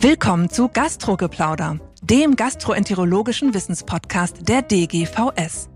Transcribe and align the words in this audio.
Willkommen 0.00 0.48
zu 0.48 0.68
Gastrogeplauder, 0.68 1.80
dem 2.02 2.36
gastroenterologischen 2.36 3.52
Wissenspodcast 3.52 4.48
der 4.48 4.62
DGVS. 4.62 5.70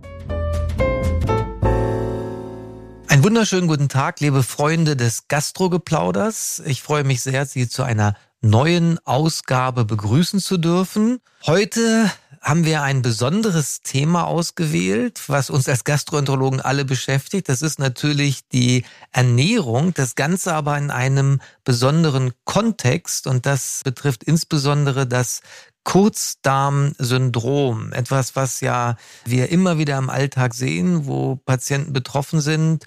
Einen 3.09 3.25
wunderschönen 3.25 3.67
guten 3.67 3.89
Tag, 3.89 4.21
liebe 4.21 4.45
Freunde 4.45 4.95
des 4.95 5.27
Gastrogeplauders. 5.27 6.63
Ich 6.67 6.83
freue 6.83 7.03
mich 7.03 7.21
sehr, 7.21 7.47
Sie 7.47 7.69
zu 7.69 7.83
einer 7.83 8.15
neuen 8.41 9.05
Ausgabe 9.05 9.85
begrüßen 9.85 10.39
zu 10.39 10.57
dürfen. 10.57 11.19
Heute 11.45 12.09
haben 12.43 12.65
wir 12.65 12.83
ein 12.83 13.03
besonderes 13.03 13.83
Thema 13.83 14.25
ausgewählt, 14.25 15.23
was 15.29 15.49
uns 15.49 15.69
als 15.69 15.85
Gastroenterologen 15.85 16.61
alle 16.61 16.85
beschäftigt. 16.85 17.49
Das 17.49 17.63
ist 17.63 17.79
natürlich 17.79 18.49
die 18.49 18.85
Ernährung, 19.13 19.95
das 19.95 20.17
Ganze 20.17 20.53
aber 20.53 20.77
in 20.77 20.91
einem 20.91 21.41
besonderen 21.65 22.33
Kontext 22.45 23.29
und 23.29 23.47
das 23.47 23.83
betrifft 23.85 24.25
insbesondere 24.25 25.07
das 25.07 25.43
Kurzdarmsyndrom, 25.85 27.93
etwas, 27.93 28.35
was 28.35 28.61
ja 28.61 28.97
wir 29.25 29.51
immer 29.51 29.79
wieder 29.79 29.97
im 29.99 30.11
Alltag 30.11 30.55
sehen, 30.55 31.07
wo 31.07 31.37
Patienten 31.37 31.93
betroffen 31.93 32.41
sind 32.41 32.85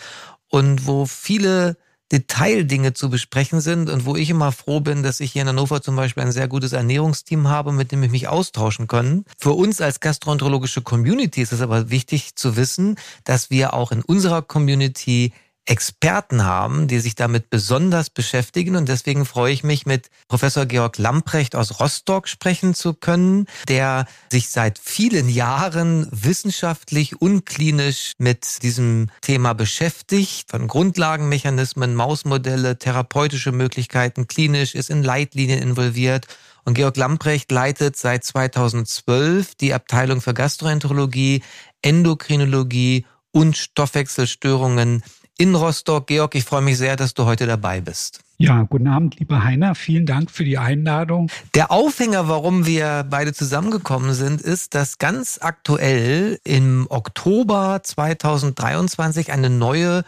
und 0.50 0.86
wo 0.86 1.06
viele 1.06 1.78
Detaildinge 2.12 2.94
zu 2.94 3.10
besprechen 3.10 3.62
sind 3.62 3.90
und 3.90 4.06
wo 4.06 4.16
ich 4.16 4.30
immer 4.30 4.52
froh 4.52 4.80
bin, 4.80 5.02
dass 5.02 5.20
ich 5.20 5.32
hier 5.32 5.42
in 5.42 5.48
Hannover 5.48 5.82
zum 5.82 5.96
Beispiel 5.96 6.24
ein 6.24 6.32
sehr 6.32 6.48
gutes 6.48 6.74
Ernährungsteam 6.74 7.48
habe, 7.48 7.72
mit 7.72 7.92
dem 7.92 8.04
ich 8.04 8.12
mich 8.12 8.28
austauschen 8.28 8.88
kann. 8.88 9.26
Für 9.40 9.54
uns 9.54 9.82
als 9.82 10.00
gastroenterologische 10.00 10.82
Community 10.82 11.42
ist 11.42 11.52
es 11.52 11.62
aber 11.62 11.90
wichtig 11.90 12.36
zu 12.36 12.56
wissen, 12.58 12.96
dass 13.24 13.50
wir 13.50 13.74
auch 13.74 13.92
in 13.92 14.04
unserer 14.04 14.44
Community 14.44 15.34
Experten 15.68 16.44
haben, 16.44 16.88
die 16.88 17.00
sich 17.00 17.16
damit 17.16 17.50
besonders 17.50 18.10
beschäftigen. 18.10 18.76
Und 18.76 18.88
deswegen 18.88 19.26
freue 19.26 19.52
ich 19.52 19.64
mich, 19.64 19.86
mit 19.86 20.10
Professor 20.28 20.66
Georg 20.66 20.98
Lamprecht 20.98 21.56
aus 21.56 21.80
Rostock 21.80 22.28
sprechen 22.28 22.76
zu 22.76 22.94
können, 22.94 23.48
der 23.68 24.06
sich 24.32 24.50
seit 24.50 24.78
vielen 24.78 25.28
Jahren 25.28 26.08
wissenschaftlich 26.12 27.20
und 27.20 27.46
klinisch 27.46 28.14
mit 28.20 28.62
diesem 28.62 29.10
Thema 29.22 29.54
beschäftigt. 29.54 30.52
Von 30.52 30.68
Grundlagenmechanismen, 30.68 31.96
Mausmodelle, 31.96 32.78
therapeutische 32.78 33.52
Möglichkeiten, 33.52 34.28
klinisch, 34.28 34.76
ist 34.76 34.92
in 34.92 35.02
Leitlinien 35.02 35.62
involviert. 35.62 36.28
Und 36.64 36.76
Georg 36.76 36.98
Lamprecht 36.98 37.52
leitet 37.52 37.96
seit 37.96 38.24
2012 38.24 39.56
die 39.56 39.74
Abteilung 39.74 40.22
für 40.22 40.34
Gastroenterologie, 40.34 41.44
Endokrinologie 41.82 43.06
und 43.32 43.58
Stoffwechselstörungen 43.58 45.04
in 45.38 45.56
Rostock. 45.56 46.08
Georg, 46.08 46.36
ich 46.36 46.44
freue 46.44 46.62
mich 46.62 46.78
sehr, 46.78 46.96
dass 46.96 47.14
du 47.14 47.26
heute 47.26 47.48
dabei 47.48 47.82
bist. 47.82 48.20
Ja, 48.38 48.64
guten 48.64 48.88
Abend, 48.88 49.18
lieber 49.20 49.44
Heiner. 49.44 49.76
Vielen 49.76 50.06
Dank 50.06 50.30
für 50.30 50.44
die 50.44 50.58
Einladung. 50.58 51.32
Der 51.54 51.72
Aufhänger, 51.72 52.28
warum 52.28 52.66
wir 52.66 53.06
beide 53.10 53.34
zusammengekommen 53.34 54.14
sind, 54.14 54.42
ist, 54.42 54.76
dass 54.76 54.98
ganz 54.98 55.40
aktuell 55.42 56.40
im 56.44 56.86
Oktober 56.90 57.80
2023 57.82 59.32
eine 59.32 59.50
neue 59.50 60.04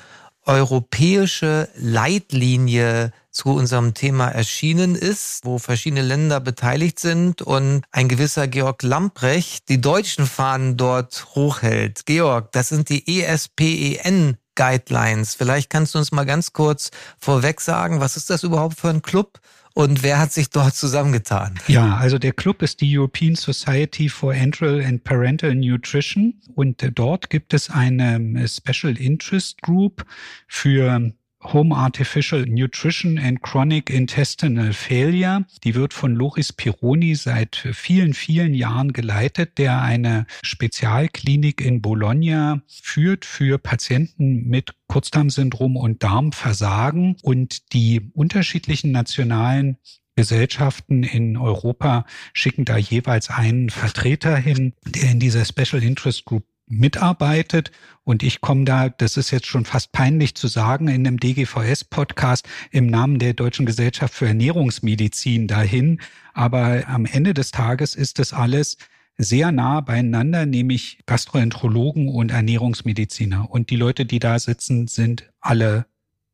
europäische 0.46 1.70
Leitlinie 1.76 3.12
zu 3.32 3.50
unserem 3.50 3.94
Thema 3.94 4.30
erschienen 4.30 4.96
ist, 4.96 5.46
wo 5.46 5.60
verschiedene 5.60 6.02
Länder 6.02 6.40
beteiligt 6.40 7.00
sind 7.00 7.42
und 7.42 7.84
ein 7.92 8.08
gewisser 8.08 8.48
Georg 8.48 8.82
Lamprecht 8.82 9.70
die 9.70 9.80
deutschen 9.80 10.26
Fahnen 10.26 10.76
dort 10.76 11.28
hochhält. 11.36 12.06
Georg, 12.06 12.52
das 12.52 12.70
sind 12.70 12.90
die 12.90 13.22
ESPEN 13.22 14.38
Guidelines. 14.58 15.36
Vielleicht 15.36 15.70
kannst 15.70 15.96
du 15.96 16.00
uns 16.00 16.12
mal 16.12 16.26
ganz 16.26 16.52
kurz 16.52 16.92
vorweg 17.18 17.62
sagen, 17.62 18.02
was 18.02 18.18
ist 18.18 18.30
das 18.30 18.44
überhaupt 18.44 18.78
für 18.78 18.90
ein 18.90 19.02
Club? 19.02 19.40
Und 19.74 20.02
wer 20.02 20.18
hat 20.18 20.34
sich 20.34 20.50
dort 20.50 20.74
zusammengetan? 20.74 21.54
Ja, 21.68 21.98
also 21.98 22.18
der 22.18 22.34
Club 22.34 22.64
ist 22.64 22.82
die 22.82 22.98
European 22.98 23.36
Society 23.36 24.10
for 24.10 24.34
Enteral 24.34 24.84
and 24.84 25.04
Parental 25.04 25.54
Nutrition 25.54 26.34
und 26.56 26.84
dort 26.96 27.30
gibt 27.30 27.54
es 27.54 27.70
eine 27.70 28.48
Special 28.48 28.98
Interest 28.98 29.62
Group 29.62 30.04
für 30.48 31.14
Home 31.44 31.74
Artificial 31.76 32.46
Nutrition 32.46 33.20
and 33.20 33.42
Chronic 33.42 33.90
Intestinal 33.90 34.74
Failure. 34.74 35.46
Die 35.64 35.76
wird 35.76 35.94
von 35.94 36.16
Loris 36.16 36.52
Pironi 36.52 37.16
seit 37.16 37.56
vielen, 37.74 38.14
vielen 38.14 38.54
Jahren 38.54 38.92
geleitet, 38.92 39.58
der 39.58 39.82
eine 39.82 40.26
Spezialklinik 40.42 41.62
in 41.62 41.82
Bologna 41.82 42.62
führt 42.68 43.24
für 43.24 43.60
Patienten 43.60 44.48
mit 44.48 44.74
Kurzdarmsyndrom 44.88 45.76
und 45.76 46.04
Darmversagen 46.04 47.18
und 47.22 47.74
die 47.74 48.10
unterschiedlichen 48.14 48.92
nationalen 48.92 49.78
Gesellschaften 50.16 51.04
in 51.04 51.38
Europa 51.38 52.06
schicken 52.34 52.66
da 52.66 52.78
jeweils 52.78 53.30
einen 53.30 53.70
Vertreter 53.70 54.36
hin, 54.36 54.74
der 54.84 55.12
in 55.12 55.20
dieser 55.20 55.46
Special 55.46 55.84
Interest 55.84 56.26
Group 56.26 56.46
mitarbeitet. 56.68 57.72
Und 58.04 58.24
ich 58.24 58.42
komme 58.42 58.66
da, 58.66 58.90
das 58.90 59.18
ist 59.18 59.32
jetzt 59.32 59.48
schon 59.48 59.66
fast 59.66 59.92
peinlich 59.92 60.36
zu 60.36 60.48
sagen, 60.48 60.88
in 60.88 61.08
einem 61.08 61.20
DGVS-Podcast 61.20 62.48
im 62.72 62.88
Namen 62.88 63.20
der 63.20 63.34
Deutschen 63.34 63.66
Gesellschaft 63.66 64.14
für 64.14 64.28
Ernährungsmedizin 64.28 65.48
dahin. 65.48 66.00
Aber 66.34 66.88
am 66.88 67.06
Ende 67.06 67.34
des 67.34 67.52
Tages 67.52 67.96
ist 67.96 68.20
das 68.20 68.34
alles 68.34 68.78
sehr 69.18 69.52
nah 69.52 69.82
beieinander, 69.82 70.46
nämlich 70.46 71.00
Gastroenterologen 71.06 72.10
und 72.10 72.32
Ernährungsmediziner. 72.32 73.50
Und 73.50 73.72
die 73.72 73.76
Leute, 73.76 74.06
die 74.06 74.20
da 74.20 74.38
sitzen, 74.38 74.88
sind 74.88 75.30
alle 75.42 75.86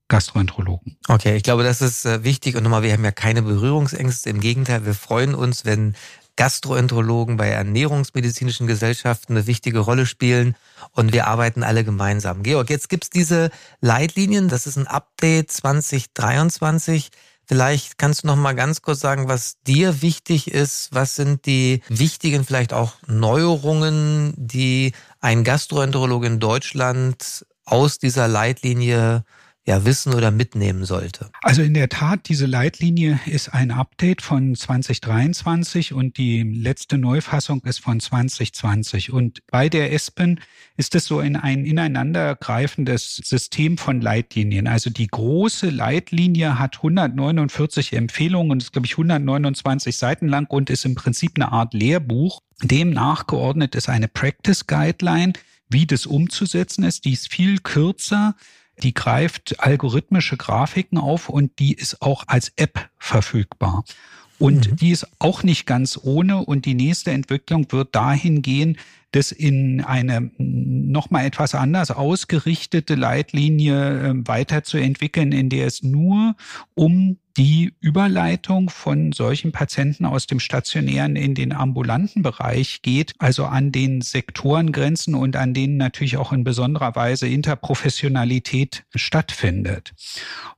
Gastroenterologen. 0.09 0.97
Okay, 1.07 1.35
ich 1.35 1.43
glaube, 1.43 1.63
das 1.63 1.81
ist 1.81 2.05
äh, 2.05 2.23
wichtig. 2.23 2.55
Und 2.55 2.63
nochmal, 2.63 2.83
wir 2.83 2.91
haben 2.91 3.05
ja 3.05 3.11
keine 3.11 3.41
Berührungsängste. 3.41 4.29
Im 4.29 4.41
Gegenteil, 4.41 4.85
wir 4.85 4.93
freuen 4.93 5.33
uns, 5.33 5.65
wenn 5.65 5.95
Gastroenterologen 6.35 7.37
bei 7.37 7.49
ernährungsmedizinischen 7.49 8.67
Gesellschaften 8.67 9.33
eine 9.33 9.47
wichtige 9.47 9.79
Rolle 9.79 10.05
spielen 10.05 10.55
und 10.91 11.13
wir 11.13 11.27
arbeiten 11.27 11.63
alle 11.63 11.83
gemeinsam. 11.83 12.43
Georg, 12.43 12.69
jetzt 12.69 12.89
gibt's 12.89 13.09
diese 13.09 13.51
Leitlinien, 13.81 14.49
das 14.49 14.65
ist 14.65 14.77
ein 14.77 14.87
Update 14.87 15.51
2023. 15.51 17.11
Vielleicht 17.45 17.97
kannst 17.97 18.23
du 18.23 18.27
noch 18.27 18.35
mal 18.35 18.53
ganz 18.53 18.81
kurz 18.81 19.01
sagen, 19.01 19.27
was 19.27 19.57
dir 19.67 20.01
wichtig 20.01 20.49
ist. 20.49 20.89
Was 20.91 21.15
sind 21.15 21.45
die 21.45 21.81
wichtigen 21.89 22.45
vielleicht 22.45 22.71
auch 22.73 22.93
Neuerungen, 23.05 24.33
die 24.37 24.93
ein 25.19 25.43
Gastroenterologe 25.43 26.27
in 26.27 26.39
Deutschland 26.39 27.45
aus 27.65 27.99
dieser 27.99 28.27
Leitlinie 28.27 29.25
ja 29.65 29.85
wissen 29.85 30.13
oder 30.13 30.31
mitnehmen 30.31 30.85
sollte? 30.85 31.29
Also 31.41 31.61
in 31.61 31.73
der 31.73 31.89
Tat, 31.89 32.27
diese 32.27 32.45
Leitlinie 32.45 33.19
ist 33.25 33.53
ein 33.53 33.71
Update 33.71 34.21
von 34.21 34.55
2023 34.55 35.93
und 35.93 36.17
die 36.17 36.43
letzte 36.43 36.97
Neufassung 36.97 37.63
ist 37.63 37.79
von 37.79 37.99
2020. 37.99 39.13
Und 39.13 39.39
bei 39.47 39.69
der 39.69 39.93
ESPEN 39.93 40.41
ist 40.75 40.95
es 40.95 41.05
so 41.05 41.21
in 41.21 41.37
ein 41.37 41.65
ineinandergreifendes 41.65 43.17
System 43.23 43.77
von 43.77 44.01
Leitlinien. 44.01 44.67
Also 44.67 44.89
die 44.89 45.07
große 45.07 45.69
Leitlinie 45.69 46.59
hat 46.59 46.77
149 46.77 47.93
Empfehlungen 47.93 48.51
und 48.51 48.63
ist, 48.63 48.73
glaube 48.73 48.87
ich, 48.87 48.93
129 48.93 49.97
Seiten 49.97 50.27
lang 50.27 50.49
und 50.49 50.69
ist 50.69 50.83
im 50.83 50.95
Prinzip 50.95 51.33
eine 51.35 51.51
Art 51.51 51.73
Lehrbuch. 51.73 52.41
Dem 52.63 52.89
nachgeordnet 52.91 53.75
ist 53.75 53.87
eine 53.87 54.09
Practice 54.09 54.67
Guideline, 54.67 55.33
wie 55.69 55.85
das 55.85 56.05
umzusetzen 56.05 56.83
ist. 56.83 57.05
Die 57.05 57.13
ist 57.13 57.31
viel 57.31 57.59
kürzer 57.59 58.35
die 58.83 58.93
greift 58.93 59.59
algorithmische 59.59 60.37
Grafiken 60.37 60.97
auf 60.97 61.29
und 61.29 61.57
die 61.59 61.73
ist 61.73 62.01
auch 62.01 62.23
als 62.27 62.51
App 62.55 62.89
verfügbar. 62.97 63.83
Und 64.39 64.71
mhm. 64.71 64.75
die 64.75 64.91
ist 64.91 65.07
auch 65.19 65.43
nicht 65.43 65.65
ganz 65.65 65.97
ohne. 66.01 66.39
Und 66.39 66.65
die 66.65 66.73
nächste 66.73 67.11
Entwicklung 67.11 67.71
wird 67.71 67.95
dahin 67.95 68.41
gehen, 68.41 68.77
das 69.15 69.31
in 69.31 69.81
eine 69.81 70.31
nochmal 70.37 71.25
etwas 71.25 71.55
anders 71.55 71.91
ausgerichtete 71.91 72.95
Leitlinie 72.95 74.09
äh, 74.09 74.13
weiterzuentwickeln, 74.27 75.31
in 75.31 75.49
der 75.49 75.67
es 75.67 75.83
nur 75.83 76.35
um 76.73 77.17
die 77.37 77.73
Überleitung 77.79 78.69
von 78.69 79.11
solchen 79.11 79.51
Patienten 79.51 80.05
aus 80.05 80.27
dem 80.27 80.39
stationären 80.39 81.15
in 81.15 81.33
den 81.33 81.51
ambulanten 81.51 82.21
Bereich 82.21 82.81
geht, 82.83 83.13
also 83.17 83.45
an 83.45 83.71
den 83.71 84.01
Sektorengrenzen 84.01 85.15
und 85.15 85.35
an 85.35 85.53
denen 85.53 85.77
natürlich 85.77 86.17
auch 86.17 86.31
in 86.31 86.43
besonderer 86.43 86.95
Weise 86.95 87.27
Interprofessionalität 87.27 88.85
stattfindet. 88.93 89.93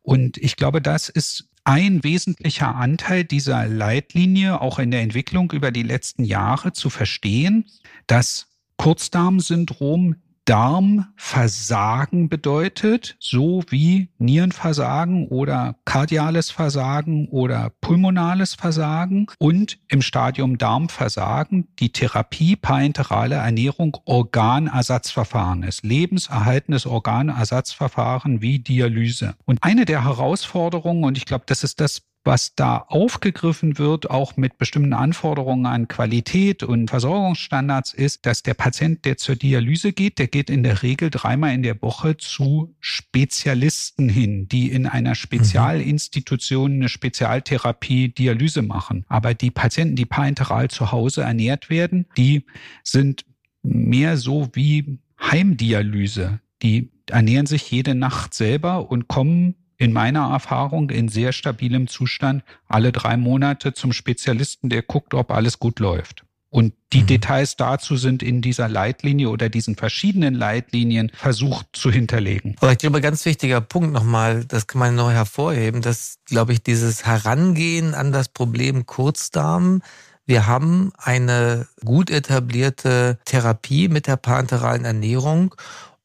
Und 0.02 0.38
ich 0.38 0.58
glaube, 0.58 0.82
das 0.82 1.08
ist 1.08 1.50
ein 1.64 2.04
wesentlicher 2.04 2.76
Anteil 2.76 3.24
dieser 3.24 3.66
Leitlinie, 3.66 4.62
auch 4.62 4.78
in 4.78 4.92
der 4.92 5.02
Entwicklung 5.02 5.52
über 5.52 5.72
die 5.72 5.84
letzten 5.84 6.24
Jahre 6.24 6.74
zu 6.74 6.90
verstehen, 6.90 7.66
dass 8.06 8.48
Kurzdarmsyndrom 8.78 10.16
Darmversagen 10.46 12.30
bedeutet, 12.30 13.18
so 13.20 13.64
wie 13.70 14.10
Nierenversagen 14.20 15.28
oder 15.28 15.76
kardiales 15.86 16.52
Versagen 16.52 17.28
oder 17.30 17.72
pulmonales 17.82 18.54
Versagen 18.54 19.26
und 19.40 19.80
im 19.88 20.04
Stadium 20.04 20.60
Darmversagen 20.60 21.68
die 21.80 21.92
Therapie 21.92 22.56
parenterale 22.56 23.36
Ernährung 23.36 23.98
Organersatzverfahren 24.06 25.64
ist, 25.64 25.84
lebenserhaltendes 25.84 26.86
Organersatzverfahren 26.86 28.44
wie 28.44 28.60
Dialyse. 28.60 29.34
Und 29.46 29.64
eine 29.64 29.86
der 29.86 30.04
Herausforderungen, 30.04 31.06
und 31.06 31.18
ich 31.18 31.26
glaube, 31.26 31.46
das 31.48 31.64
ist 31.64 31.82
das 31.82 32.04
was 32.26 32.56
da 32.56 32.78
aufgegriffen 32.78 33.78
wird, 33.78 34.10
auch 34.10 34.36
mit 34.36 34.58
bestimmten 34.58 34.94
Anforderungen 34.94 35.68
an 35.68 35.88
Qualität 35.88 36.64
und 36.64 36.90
Versorgungsstandards, 36.90 37.94
ist, 37.94 38.26
dass 38.26 38.42
der 38.42 38.56
Patient, 38.56 39.06
der 39.06 39.18
zur 39.18 39.36
Dialyse 39.36 39.94
geht, 39.94 40.18
der 40.18 40.28
geht 40.28 40.50
in 40.50 40.64
der 40.64 40.82
Regel 40.82 41.12
dreimal 41.12 41.54
in 41.54 41.62
der 41.62 41.82
Woche 41.82 42.18
zu 42.18 42.76
Spezialisten 42.80 44.10
hin, 44.10 44.48
die 44.48 44.72
in 44.72 44.88
einer 44.88 45.12
mhm. 45.12 45.16
Spezialinstitution 45.16 46.74
eine 46.74 46.90
Spezialtherapie 46.90 48.10
Dialyse 48.10 48.64
machen. 48.64 49.06
Aber 49.08 49.36
die 49.36 49.52
Patienten, 49.52 49.96
die 49.96 50.06
parenteral 50.06 50.70
zu 50.70 50.92
Hause 50.92 51.22
ernährt 51.22 51.70
werden, 51.70 52.08
die 52.18 52.46
sind 52.84 53.26
mehr 53.62 54.18
so 54.18 54.50
wie 54.54 55.00
Heimdialyse. 55.22 56.40
Die 56.64 56.92
ernähren 57.08 57.46
sich 57.46 57.70
jede 57.70 57.94
Nacht 57.94 58.34
selber 58.34 58.90
und 58.90 59.08
kommen 59.08 59.56
in 59.78 59.94
meiner 59.94 60.30
Erfahrung 60.30 60.90
in 60.90 61.10
sehr 61.10 61.34
stabilem 61.34 61.88
Zustand 61.88 62.44
alle 62.68 62.92
drei 62.92 63.18
Monate 63.18 63.74
zum 63.74 63.94
Spezialisten, 63.94 64.70
der 64.70 64.82
guckt, 64.82 65.14
ob 65.14 65.32
alles 65.32 65.60
gut 65.60 65.80
läuft. 65.80 66.24
Und 66.50 66.74
die 66.94 67.02
mhm. 67.02 67.08
Details 67.08 67.58
dazu 67.58 67.98
sind 67.98 68.24
in 68.24 68.42
dieser 68.42 68.70
Leitlinie 68.70 69.30
oder 69.30 69.50
diesen 69.50 69.76
verschiedenen 69.76 70.34
Leitlinien 70.34 71.12
versucht 71.14 71.68
zu 71.74 71.92
hinterlegen. 71.92 72.56
Aber 72.62 72.72
ich 72.72 72.78
glaube, 72.78 73.02
ganz 73.02 73.26
wichtiger 73.26 73.60
Punkt 73.60 73.92
nochmal, 73.92 74.46
das 74.46 74.66
kann 74.66 74.80
man 74.80 74.96
noch 74.96 75.12
hervorheben, 75.12 75.82
dass, 75.82 76.20
glaube 76.26 76.54
ich, 76.54 76.64
dieses 76.64 77.06
Herangehen 77.06 77.94
an 77.94 78.14
das 78.14 78.30
Problem 78.30 78.86
Kurzdarm 78.86 79.82
wir 80.28 80.48
haben 80.48 80.92
eine 80.98 81.68
gut 81.84 82.10
etablierte 82.10 83.20
Therapie 83.26 83.90
mit 83.90 84.08
der 84.08 84.18
parenteralen 84.18 84.84
Ernährung 84.84 85.54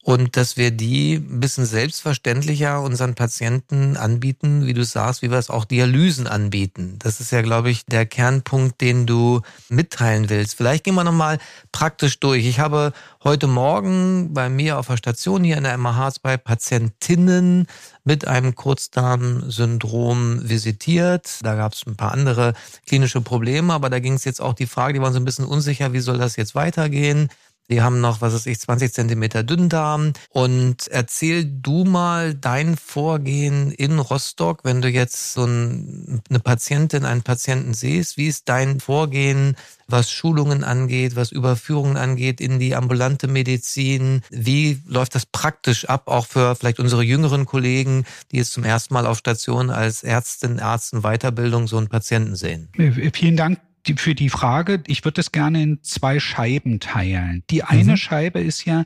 und 0.02 0.37
dass 0.38 0.56
wir 0.56 0.70
die 0.70 1.14
ein 1.14 1.41
bisschen 1.41 1.67
selbstverständlicher 1.67 2.81
unseren 2.81 3.14
Patienten 3.14 3.99
anbieten, 3.99 4.67
wie 4.67 4.73
du 4.73 4.82
sagst, 4.82 5.20
wie 5.20 5.31
wir 5.31 5.37
es 5.37 5.50
auch 5.50 5.67
Dialysen 5.67 6.26
anbieten. 6.26 6.97
Das 6.99 7.20
ist 7.20 7.32
ja, 7.32 7.43
glaube 7.43 7.70
ich, 7.70 7.85
der 7.85 8.06
Kernpunkt, 8.06 8.81
den 8.81 9.06
du 9.06 9.43
mitteilen 9.69 10.31
willst. 10.31 10.55
Vielleicht 10.55 10.85
gehen 10.85 10.94
wir 10.94 11.05
nochmal 11.05 11.38
praktisch 11.70 12.19
durch. 12.19 12.47
Ich 12.47 12.61
habe 12.61 12.94
heute 13.23 13.47
Morgen 13.47 14.32
bei 14.32 14.49
mir 14.49 14.79
auf 14.79 14.87
der 14.87 14.97
Station 14.97 15.44
hier 15.44 15.58
in 15.58 15.64
der 15.64 15.76
MH 15.76 16.12
zwei 16.12 16.38
Patientinnen 16.38 17.67
mit 18.02 18.26
einem 18.26 18.55
Kurzdarmsyndrom 18.55 20.49
visitiert. 20.49 21.41
Da 21.43 21.56
gab 21.56 21.75
es 21.75 21.87
ein 21.87 21.97
paar 21.97 22.12
andere 22.12 22.55
klinische 22.87 23.20
Probleme, 23.20 23.75
aber 23.75 23.91
da 23.91 23.99
ging 23.99 24.14
es 24.14 24.25
jetzt 24.25 24.41
auch 24.41 24.55
die 24.55 24.67
Frage, 24.67 24.94
die 24.94 25.02
waren 25.02 25.12
so 25.12 25.20
ein 25.20 25.26
bisschen 25.26 25.44
unsicher, 25.44 25.93
wie 25.93 26.00
soll 26.00 26.17
das 26.17 26.37
jetzt 26.37 26.55
weitergehen? 26.55 27.29
Die 27.71 27.83
haben 27.83 28.01
noch, 28.01 28.21
was 28.21 28.35
weiß 28.35 28.47
ich, 28.47 28.59
20 28.59 28.93
Zentimeter 28.93 29.45
Dünndarm. 29.45 30.13
Und 30.31 30.89
erzähl 30.89 31.45
du 31.45 31.85
mal 31.85 32.35
dein 32.35 32.77
Vorgehen 32.77 33.71
in 33.71 34.01
Rostock, 34.01 34.65
wenn 34.65 34.83
du 34.83 34.89
jetzt 34.89 35.35
so 35.35 35.45
eine 35.45 36.41
Patientin, 36.43 37.05
einen 37.05 37.23
Patienten 37.23 37.73
siehst. 37.73 38.17
Wie 38.17 38.27
ist 38.27 38.49
dein 38.49 38.81
Vorgehen, 38.81 39.57
was 39.87 40.11
Schulungen 40.11 40.65
angeht, 40.65 41.15
was 41.15 41.31
Überführungen 41.31 41.97
angeht 41.97 42.41
in 42.41 42.59
die 42.59 42.75
ambulante 42.75 43.29
Medizin? 43.29 44.23
Wie 44.31 44.81
läuft 44.87 45.15
das 45.15 45.27
praktisch 45.27 45.85
ab, 45.85 46.09
auch 46.09 46.27
für 46.27 46.57
vielleicht 46.57 46.81
unsere 46.81 47.05
jüngeren 47.05 47.47
Kollegen, 47.47 48.05
die 48.33 48.39
jetzt 48.39 48.53
zum 48.53 48.65
ersten 48.65 48.95
Mal 48.95 49.07
auf 49.07 49.19
Station 49.19 49.71
als 49.71 50.03
Ärztin, 50.03 50.59
Ärzten 50.59 51.03
Weiterbildung 51.03 51.69
so 51.69 51.79
einen 51.79 51.89
Patienten 51.89 52.35
sehen? 52.35 52.69
Vielen 53.13 53.37
Dank 53.37 53.61
die, 53.87 53.94
für 53.94 54.15
die 54.15 54.29
Frage, 54.29 54.82
ich 54.87 55.05
würde 55.05 55.21
es 55.21 55.32
gerne 55.32 55.62
in 55.62 55.82
zwei 55.82 56.21
Scheiben 56.21 56.81
teilen. 56.81 57.43
Die 57.50 57.62
eine 57.62 57.93
mhm. 57.93 57.97
Scheibe 57.97 58.41
ist 58.41 58.65
ja, 58.65 58.85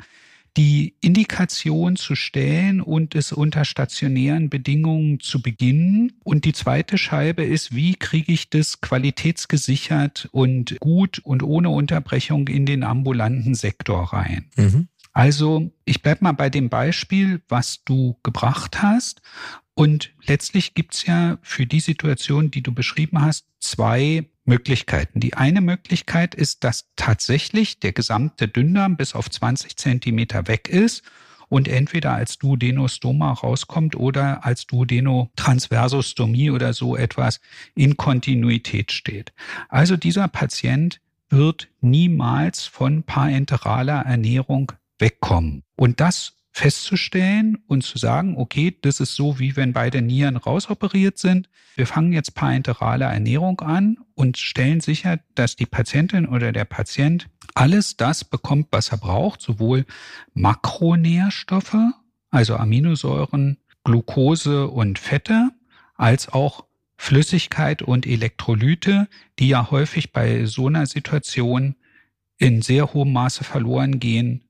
die 0.56 0.94
Indikation 1.00 1.96
zu 1.96 2.14
stellen 2.14 2.81
und 2.81 3.14
es 3.14 3.32
unter 3.32 3.64
stationären 3.64 4.50
Bedingungen 4.50 5.19
zu 5.19 5.43
beginnen. 5.43 6.12
Und 6.23 6.44
die 6.44 6.52
zweite 6.52 6.96
Scheibe 6.96 7.43
ist, 7.44 7.75
wie 7.75 7.96
kriege 7.96 8.32
ich 8.32 8.50
das 8.50 8.81
qualitätsgesichert 8.81 10.29
und 10.31 10.79
gut 10.79 11.19
und 11.19 11.43
ohne 11.43 11.70
Unterbrechung 11.70 12.47
in 12.47 12.67
den 12.67 12.85
ambulanten 12.85 13.55
Sektor 13.55 14.12
rein. 14.12 14.47
Mhm. 14.56 14.88
Also 15.12 15.73
ich 15.85 16.02
bleib 16.02 16.23
mal 16.23 16.32
bei 16.32 16.50
dem 16.50 16.69
Beispiel, 16.69 17.40
was 17.49 17.85
du 17.85 18.17
gebracht 18.23 18.82
hast. 18.82 19.23
Und 19.75 20.12
letztlich 20.25 20.75
gibt's 20.75 21.05
ja 21.05 21.38
für 21.43 21.67
die 21.67 21.81
Situation, 21.81 22.50
die 22.50 22.62
du 22.62 22.73
beschrieben 22.73 23.21
hast, 23.21 23.47
zwei 23.59 24.25
Möglichkeiten. 24.44 25.21
Die 25.21 25.35
eine 25.35 25.61
Möglichkeit 25.61 26.35
ist, 26.35 26.65
dass 26.65 26.91
tatsächlich 26.97 27.81
der 27.81 27.93
gesamte 27.93 28.47
Dünndarm 28.47 28.97
bis 28.97 29.15
auf 29.15 29.31
20 29.31 29.76
Zentimeter 29.76 30.47
weg 30.47 30.69
ist 30.69 31.03
und 31.49 31.69
entweder 31.69 32.12
als 32.12 32.38
Duodenostoma 32.38 33.32
rauskommt 33.32 33.97
oder 33.97 34.44
als 34.44 34.67
Duodenotransversostomie 34.67 36.50
oder 36.50 36.73
so 36.73 36.97
etwas 36.97 37.41
in 37.75 37.97
Kontinuität 37.97 38.93
steht. 38.93 39.32
Also 39.69 39.97
dieser 39.97 40.29
Patient 40.29 41.00
wird 41.31 41.69
niemals 41.81 42.65
von 42.65 43.03
parenteraler 43.03 44.03
Ernährung 44.03 44.73
wegkommen. 44.99 45.62
Und 45.76 46.00
das 46.00 46.35
festzustellen 46.55 47.59
und 47.67 47.83
zu 47.83 47.99
sagen, 47.99 48.37
okay, 48.39 48.79
das 48.81 49.01
ist 49.01 49.17
so, 49.17 49.41
wie 49.41 49.56
wenn 49.56 49.73
beide 49.73 50.01
Nieren 50.01 50.37
rausoperiert 50.37 51.19
sind. 51.19 51.49
Wir 51.75 51.89
fangen 51.89 52.12
jetzt 52.12 52.37
parenterale 52.37 53.06
Ernährung 53.06 53.61
an 53.61 53.99
und 54.15 54.39
stellen 54.39 54.81
sicher, 54.81 55.19
dass 55.35 55.56
die 55.56 55.67
Patientin 55.67 56.27
oder 56.27 56.53
der 56.53 56.65
Patient 56.65 57.29
alles 57.55 57.97
das 57.97 58.23
bekommt, 58.23 58.69
was 58.71 58.91
er 58.91 58.99
braucht, 58.99 59.43
sowohl 59.43 59.85
Makronährstoffe, 60.35 61.77
also 62.31 62.55
Aminosäuren, 62.55 63.59
Glucose 63.83 64.69
und 64.69 65.00
Fette, 65.00 65.50
als 65.97 66.29
auch 66.29 66.67
Flüssigkeit 66.97 67.83
und 67.83 68.07
Elektrolyte, 68.07 69.09
die 69.41 69.49
ja 69.49 69.73
häufig 69.73 70.12
bei 70.12 70.45
so 70.47 70.69
einer 70.69 70.87
Situation 70.87 71.75
in 72.39 72.62
sehr 72.62 72.95
hohem 72.95 73.12
Maße 73.12 73.43
verloren 73.43 73.99
gehen 73.99 74.44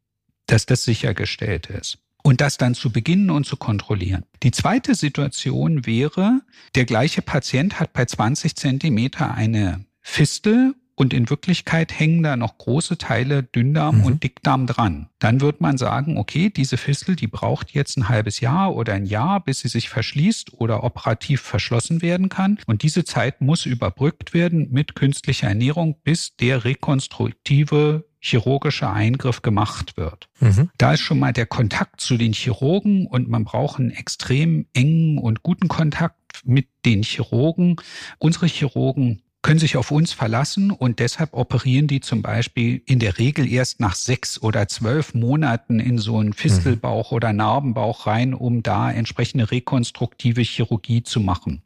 dass 0.46 0.66
das 0.66 0.84
sichergestellt 0.84 1.66
ist. 1.66 1.98
Und 2.22 2.40
das 2.40 2.56
dann 2.56 2.74
zu 2.74 2.90
beginnen 2.90 3.30
und 3.30 3.44
zu 3.44 3.56
kontrollieren. 3.56 4.24
Die 4.42 4.50
zweite 4.50 4.94
Situation 4.94 5.84
wäre, 5.84 6.40
der 6.74 6.86
gleiche 6.86 7.20
Patient 7.20 7.78
hat 7.80 7.92
bei 7.92 8.06
20 8.06 8.56
Zentimeter 8.56 9.34
eine 9.34 9.84
Fistel 10.00 10.74
und 10.96 11.12
in 11.12 11.28
Wirklichkeit 11.28 11.98
hängen 11.98 12.22
da 12.22 12.36
noch 12.36 12.58
große 12.58 12.98
Teile 12.98 13.42
Dünndarm 13.42 13.98
mhm. 13.98 14.04
und 14.04 14.22
Dickdarm 14.22 14.66
dran. 14.66 15.08
Dann 15.18 15.40
wird 15.40 15.60
man 15.60 15.76
sagen, 15.76 16.16
okay, 16.18 16.50
diese 16.50 16.76
Fistel, 16.76 17.16
die 17.16 17.26
braucht 17.26 17.72
jetzt 17.72 17.96
ein 17.96 18.08
halbes 18.08 18.40
Jahr 18.40 18.74
oder 18.74 18.92
ein 18.92 19.04
Jahr, 19.06 19.42
bis 19.42 19.60
sie 19.60 19.68
sich 19.68 19.88
verschließt 19.88 20.54
oder 20.54 20.84
operativ 20.84 21.40
verschlossen 21.40 22.00
werden 22.00 22.28
kann. 22.28 22.58
Und 22.66 22.82
diese 22.82 23.04
Zeit 23.04 23.40
muss 23.40 23.66
überbrückt 23.66 24.34
werden 24.34 24.70
mit 24.70 24.94
künstlicher 24.94 25.48
Ernährung, 25.48 25.96
bis 26.04 26.36
der 26.36 26.64
rekonstruktive 26.64 28.04
chirurgische 28.24 28.88
Eingriff 28.88 29.42
gemacht 29.42 29.98
wird. 29.98 30.28
Mhm. 30.40 30.70
Da 30.78 30.94
ist 30.94 31.00
schon 31.00 31.18
mal 31.18 31.34
der 31.34 31.44
Kontakt 31.44 32.00
zu 32.00 32.16
den 32.16 32.32
Chirurgen 32.32 33.06
und 33.06 33.28
man 33.28 33.44
braucht 33.44 33.78
einen 33.78 33.90
extrem 33.90 34.66
engen 34.72 35.18
und 35.18 35.42
guten 35.42 35.68
Kontakt 35.68 36.40
mit 36.42 36.68
den 36.86 37.02
Chirurgen. 37.02 37.76
Unsere 38.18 38.46
Chirurgen 38.46 39.20
können 39.42 39.58
sich 39.58 39.76
auf 39.76 39.90
uns 39.90 40.14
verlassen 40.14 40.70
und 40.70 41.00
deshalb 41.00 41.34
operieren 41.34 41.86
die 41.86 42.00
zum 42.00 42.22
Beispiel 42.22 42.80
in 42.86 42.98
der 42.98 43.18
Regel 43.18 43.46
erst 43.46 43.78
nach 43.78 43.94
sechs 43.94 44.40
oder 44.40 44.68
zwölf 44.68 45.12
Monaten 45.12 45.78
in 45.78 45.98
so 45.98 46.18
einen 46.18 46.32
Fistelbauch 46.32 47.10
mhm. 47.10 47.16
oder 47.16 47.32
Narbenbauch 47.34 48.06
rein, 48.06 48.32
um 48.32 48.62
da 48.62 48.90
entsprechende 48.90 49.50
rekonstruktive 49.50 50.40
Chirurgie 50.40 51.02
zu 51.02 51.20
machen. 51.20 51.62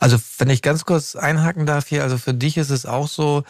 Also 0.00 0.18
wenn 0.36 0.50
ich 0.50 0.60
ganz 0.60 0.84
kurz 0.84 1.16
einhaken 1.16 1.64
darf 1.64 1.88
hier, 1.88 2.02
also 2.02 2.18
für 2.18 2.34
dich 2.34 2.58
ist 2.58 2.68
es 2.68 2.84
auch 2.84 3.08
so, 3.08 3.44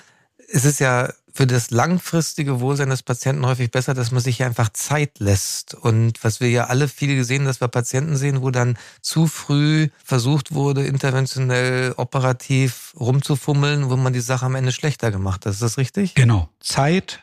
es 0.48 0.64
ist 0.64 0.78
ja 0.78 1.12
für 1.34 1.48
das 1.48 1.70
langfristige 1.70 2.60
Wohlsein 2.60 2.90
des 2.90 3.02
Patienten 3.02 3.44
häufig 3.44 3.70
besser, 3.72 3.92
dass 3.92 4.12
man 4.12 4.22
sich 4.22 4.44
einfach 4.44 4.68
Zeit 4.72 5.18
lässt. 5.18 5.74
Und 5.74 6.22
was 6.22 6.38
wir 6.40 6.48
ja 6.48 6.66
alle 6.66 6.86
viel 6.86 7.16
gesehen, 7.16 7.44
dass 7.44 7.60
wir 7.60 7.66
Patienten 7.66 8.16
sehen, 8.16 8.40
wo 8.40 8.50
dann 8.50 8.78
zu 9.02 9.26
früh 9.26 9.88
versucht 10.04 10.54
wurde, 10.54 10.86
interventionell 10.86 11.94
operativ 11.96 12.94
rumzufummeln, 12.98 13.90
wo 13.90 13.96
man 13.96 14.12
die 14.12 14.20
Sache 14.20 14.46
am 14.46 14.54
Ende 14.54 14.70
schlechter 14.70 15.10
gemacht 15.10 15.44
hat. 15.44 15.52
Ist 15.52 15.62
das 15.62 15.76
richtig? 15.76 16.14
Genau. 16.14 16.48
Zeit 16.60 17.20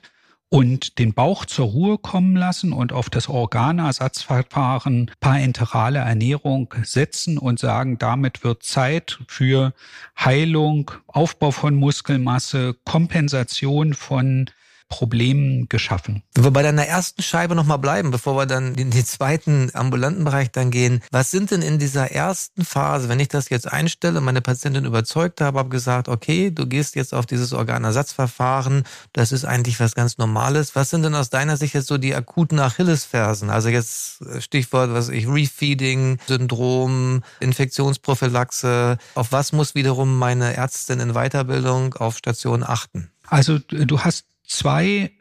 und 0.51 0.99
den 0.99 1.13
Bauch 1.13 1.45
zur 1.45 1.67
Ruhe 1.67 1.97
kommen 1.97 2.35
lassen 2.35 2.73
und 2.73 2.91
auf 2.91 3.09
das 3.09 3.29
Organersatzverfahren 3.29 5.09
parenterale 5.21 5.99
Ernährung 5.99 6.73
setzen 6.83 7.37
und 7.37 7.57
sagen, 7.57 7.97
damit 7.97 8.43
wird 8.43 8.61
Zeit 8.61 9.19
für 9.27 9.73
Heilung, 10.19 10.91
Aufbau 11.07 11.51
von 11.51 11.75
Muskelmasse, 11.75 12.75
Kompensation 12.83 13.93
von 13.93 14.49
Problem 14.91 15.67
geschaffen. 15.69 16.21
Wenn 16.35 16.43
wir 16.43 16.51
bei 16.51 16.61
deiner 16.61 16.85
ersten 16.85 17.23
Scheibe 17.23 17.55
nochmal 17.55 17.79
bleiben, 17.79 18.11
bevor 18.11 18.35
wir 18.35 18.45
dann 18.45 18.75
in 18.75 18.91
den 18.91 19.05
zweiten 19.05 19.71
ambulanten 19.73 20.25
Bereich 20.25 20.51
dann 20.51 20.69
gehen, 20.69 21.01
was 21.11 21.31
sind 21.31 21.49
denn 21.49 21.61
in 21.61 21.79
dieser 21.79 22.11
ersten 22.11 22.65
Phase, 22.65 23.07
wenn 23.07 23.19
ich 23.19 23.29
das 23.29 23.49
jetzt 23.49 23.71
einstelle, 23.71 24.19
meine 24.21 24.41
Patientin 24.41 24.85
überzeugt 24.85 25.39
habe, 25.41 25.57
habe 25.57 25.69
gesagt, 25.69 26.09
okay, 26.09 26.51
du 26.51 26.67
gehst 26.67 26.95
jetzt 26.95 27.13
auf 27.13 27.25
dieses 27.25 27.53
Organersatzverfahren, 27.53 28.83
das 29.13 29.31
ist 29.31 29.45
eigentlich 29.45 29.79
was 29.79 29.95
ganz 29.95 30.17
Normales. 30.17 30.75
Was 30.75 30.89
sind 30.89 31.03
denn 31.03 31.15
aus 31.15 31.29
deiner 31.29 31.55
Sicht 31.55 31.73
jetzt 31.73 31.87
so 31.87 31.97
die 31.97 32.13
akuten 32.13 32.59
Achillesfersen? 32.59 33.49
Also 33.49 33.69
jetzt 33.69 34.21
Stichwort, 34.39 34.91
was 34.93 35.07
ich, 35.07 35.25
Refeeding, 35.25 36.19
Syndrom, 36.27 37.23
Infektionsprophylaxe. 37.39 38.97
Auf 39.15 39.31
was 39.31 39.53
muss 39.53 39.73
wiederum 39.73 40.19
meine 40.19 40.57
Ärztin 40.57 40.99
in 40.99 41.13
Weiterbildung 41.13 41.93
auf 41.93 42.17
Station 42.17 42.63
achten? 42.63 43.09
Also 43.27 43.59
du 43.59 44.01
hast 44.01 44.25
zwei 44.51 45.11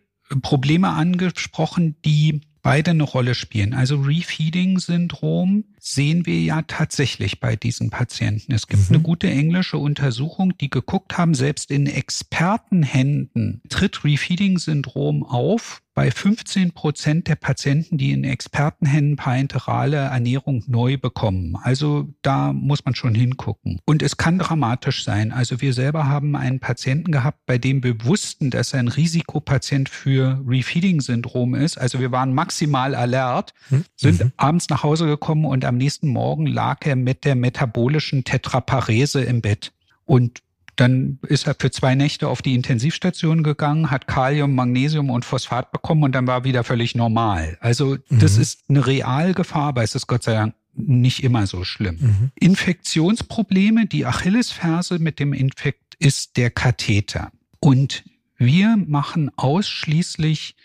Probleme 0.43 0.89
angesprochen, 0.89 1.97
die 2.05 2.41
beide 2.63 2.91
eine 2.91 3.05
Rolle 3.05 3.35
spielen. 3.35 3.73
Also 3.73 3.97
Refeeding-Syndrom 4.01 5.65
sehen 5.79 6.27
wir 6.27 6.41
ja 6.41 6.63
tatsächlich 6.63 7.41
bei 7.41 7.57
diesen 7.57 7.91
Patienten. 7.91 8.53
Es 8.53 8.67
gibt 8.67 8.91
mhm. 8.91 8.97
eine 8.97 9.03
gute 9.03 9.31
englische 9.31 9.79
Untersuchung, 9.79 10.57
die 10.59 10.69
geguckt 10.69 11.17
haben, 11.17 11.35
selbst 11.35 11.71
in 11.71 11.87
Expertenhänden 11.87 13.63
tritt 13.69 14.05
Refeeding-Syndrom 14.05 15.23
auf 15.23 15.81
bei 16.01 16.11
15 16.11 16.73
Prozent 16.73 17.29
der 17.29 17.35
Patienten, 17.35 17.99
die 17.99 18.13
in 18.13 18.25
Expertenhänden 18.25 19.17
parenterale 19.17 19.99
Ernährung 19.99 20.65
neu 20.67 20.97
bekommen. 20.97 21.59
Also 21.63 22.09
da 22.23 22.55
muss 22.55 22.87
man 22.87 22.95
schon 22.95 23.15
hingucken. 23.15 23.81
Und 23.85 24.03
es 24.03 24.17
kann 24.17 24.39
dramatisch 24.39 25.05
sein. 25.05 25.31
Also 25.31 25.61
wir 25.61 25.75
selber 25.75 26.09
haben 26.09 26.37
einen 26.37 26.59
Patienten 26.59 27.13
gehabt, 27.13 27.41
bei 27.45 27.59
dem 27.59 27.85
wir 27.85 28.03
wussten, 28.03 28.49
dass 28.49 28.73
er 28.73 28.81
ein 28.81 28.89
Risikopatient 28.89 29.91
für 29.91 30.43
Refeeding-Syndrom 30.47 31.55
ist. 31.55 31.77
Also 31.77 32.01
wir 32.01 32.11
waren 32.11 32.33
maximal 32.33 32.95
alert, 32.95 33.53
hm? 33.69 33.85
sind 33.95 34.25
mhm. 34.25 34.33
abends 34.39 34.71
nach 34.71 34.83
Hause 34.83 35.05
gekommen 35.05 35.45
und 35.45 35.67
am 35.67 35.77
nächsten 35.77 36.09
Morgen 36.09 36.47
lag 36.47 36.79
er 36.87 36.97
mit 36.97 37.27
der 37.27 37.35
metabolischen 37.35 38.25
Tetraparese 38.25 39.21
im 39.21 39.43
Bett. 39.43 39.73
Und 40.07 40.41
dann 40.81 41.19
ist 41.27 41.47
er 41.47 41.55
für 41.59 41.71
zwei 41.71 41.95
Nächte 41.95 42.29
auf 42.29 42.43
die 42.43 42.55
Intensivstation 42.55 43.43
gegangen, 43.43 43.91
hat 43.91 44.07
Kalium, 44.07 44.55
Magnesium 44.55 45.11
und 45.11 45.25
Phosphat 45.25 45.73
bekommen 45.73 46.05
und 46.05 46.15
dann 46.15 46.27
war 46.27 46.45
wieder 46.45 46.65
völlig 46.65 46.95
normal. 46.95 47.59
Also 47.61 47.97
das 48.09 48.37
mhm. 48.37 48.43
ist 48.43 48.65
eine 48.69 48.87
Realgefahr, 48.87 49.69
aber 49.69 49.83
es 49.83 49.95
ist 49.95 50.07
Gott 50.07 50.23
sei 50.23 50.35
Dank 50.35 50.55
nicht 50.75 51.23
immer 51.23 51.47
so 51.47 51.65
schlimm. 51.65 51.99
Mhm. 52.01 52.31
Infektionsprobleme, 52.35 53.87
die 53.87 54.07
Achillesferse 54.07 54.99
mit 54.99 55.19
dem 55.19 55.33
Infekt 55.33 55.97
ist 55.99 56.37
der 56.37 56.51
Katheter. 56.51 57.31
Und 57.59 58.05
wir 58.39 58.77
machen 58.77 59.31
ausschließlich 59.37 60.57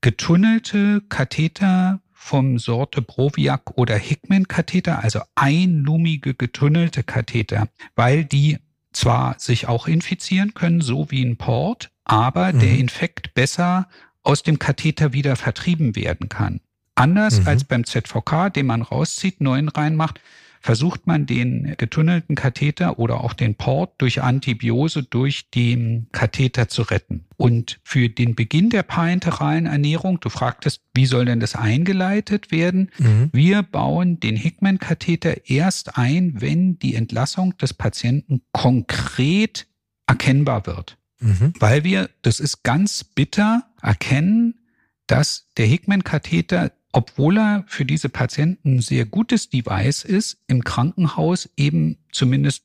getunnelte 0.00 1.02
Katheter 1.08 2.00
vom 2.12 2.58
Sorte 2.58 3.02
Broviac 3.02 3.78
oder 3.78 3.96
Hickman 3.96 4.48
Katheter, 4.48 5.02
also 5.02 5.20
einlumige 5.36 6.34
getunnelte 6.34 7.02
Katheter, 7.02 7.68
weil 7.94 8.24
die 8.24 8.58
zwar 8.92 9.38
sich 9.38 9.68
auch 9.68 9.86
infizieren 9.86 10.54
können, 10.54 10.80
so 10.80 11.10
wie 11.10 11.24
ein 11.24 11.36
Port, 11.36 11.90
aber 12.04 12.52
mhm. 12.52 12.60
der 12.60 12.78
Infekt 12.78 13.34
besser 13.34 13.88
aus 14.22 14.42
dem 14.42 14.58
Katheter 14.58 15.12
wieder 15.12 15.36
vertrieben 15.36 15.96
werden 15.96 16.28
kann. 16.28 16.60
Anders 16.94 17.40
mhm. 17.40 17.48
als 17.48 17.64
beim 17.64 17.84
ZVK, 17.84 18.52
den 18.52 18.66
man 18.66 18.82
rauszieht, 18.82 19.40
neuen 19.40 19.68
reinmacht, 19.68 20.20
versucht 20.60 21.06
man 21.06 21.24
den 21.24 21.74
getunnelten 21.78 22.36
Katheter 22.36 22.98
oder 22.98 23.24
auch 23.24 23.32
den 23.32 23.54
Port 23.54 23.94
durch 23.98 24.22
Antibiose 24.22 25.02
durch 25.02 25.48
den 25.50 26.08
Katheter 26.12 26.68
zu 26.68 26.82
retten. 26.82 27.24
Und 27.36 27.80
für 27.82 28.10
den 28.10 28.34
Beginn 28.34 28.68
der 28.68 28.82
parenteralen 28.82 29.64
Ernährung, 29.64 30.20
du 30.20 30.28
fragtest, 30.28 30.82
wie 30.94 31.06
soll 31.06 31.24
denn 31.24 31.40
das 31.40 31.56
eingeleitet 31.56 32.52
werden? 32.52 32.90
Mhm. 32.98 33.30
Wir 33.32 33.62
bauen 33.62 34.20
den 34.20 34.36
Hickman-Katheter 34.36 35.48
erst 35.48 35.96
ein, 35.96 36.40
wenn 36.40 36.78
die 36.78 36.94
Entlassung 36.94 37.56
des 37.56 37.72
Patienten 37.72 38.42
konkret 38.52 39.66
erkennbar 40.06 40.66
wird. 40.66 40.98
Mhm. 41.20 41.54
Weil 41.58 41.84
wir, 41.84 42.10
das 42.20 42.38
ist 42.38 42.62
ganz 42.62 43.02
bitter, 43.04 43.64
erkennen, 43.80 44.60
dass 45.06 45.48
der 45.56 45.66
Hickman-Katheter 45.66 46.72
obwohl 46.92 47.38
er 47.38 47.64
für 47.66 47.84
diese 47.84 48.08
Patienten 48.08 48.76
ein 48.76 48.80
sehr 48.80 49.04
gutes 49.04 49.48
Device 49.48 50.04
ist, 50.04 50.38
im 50.46 50.64
Krankenhaus 50.64 51.48
eben 51.56 51.98
zumindest 52.12 52.64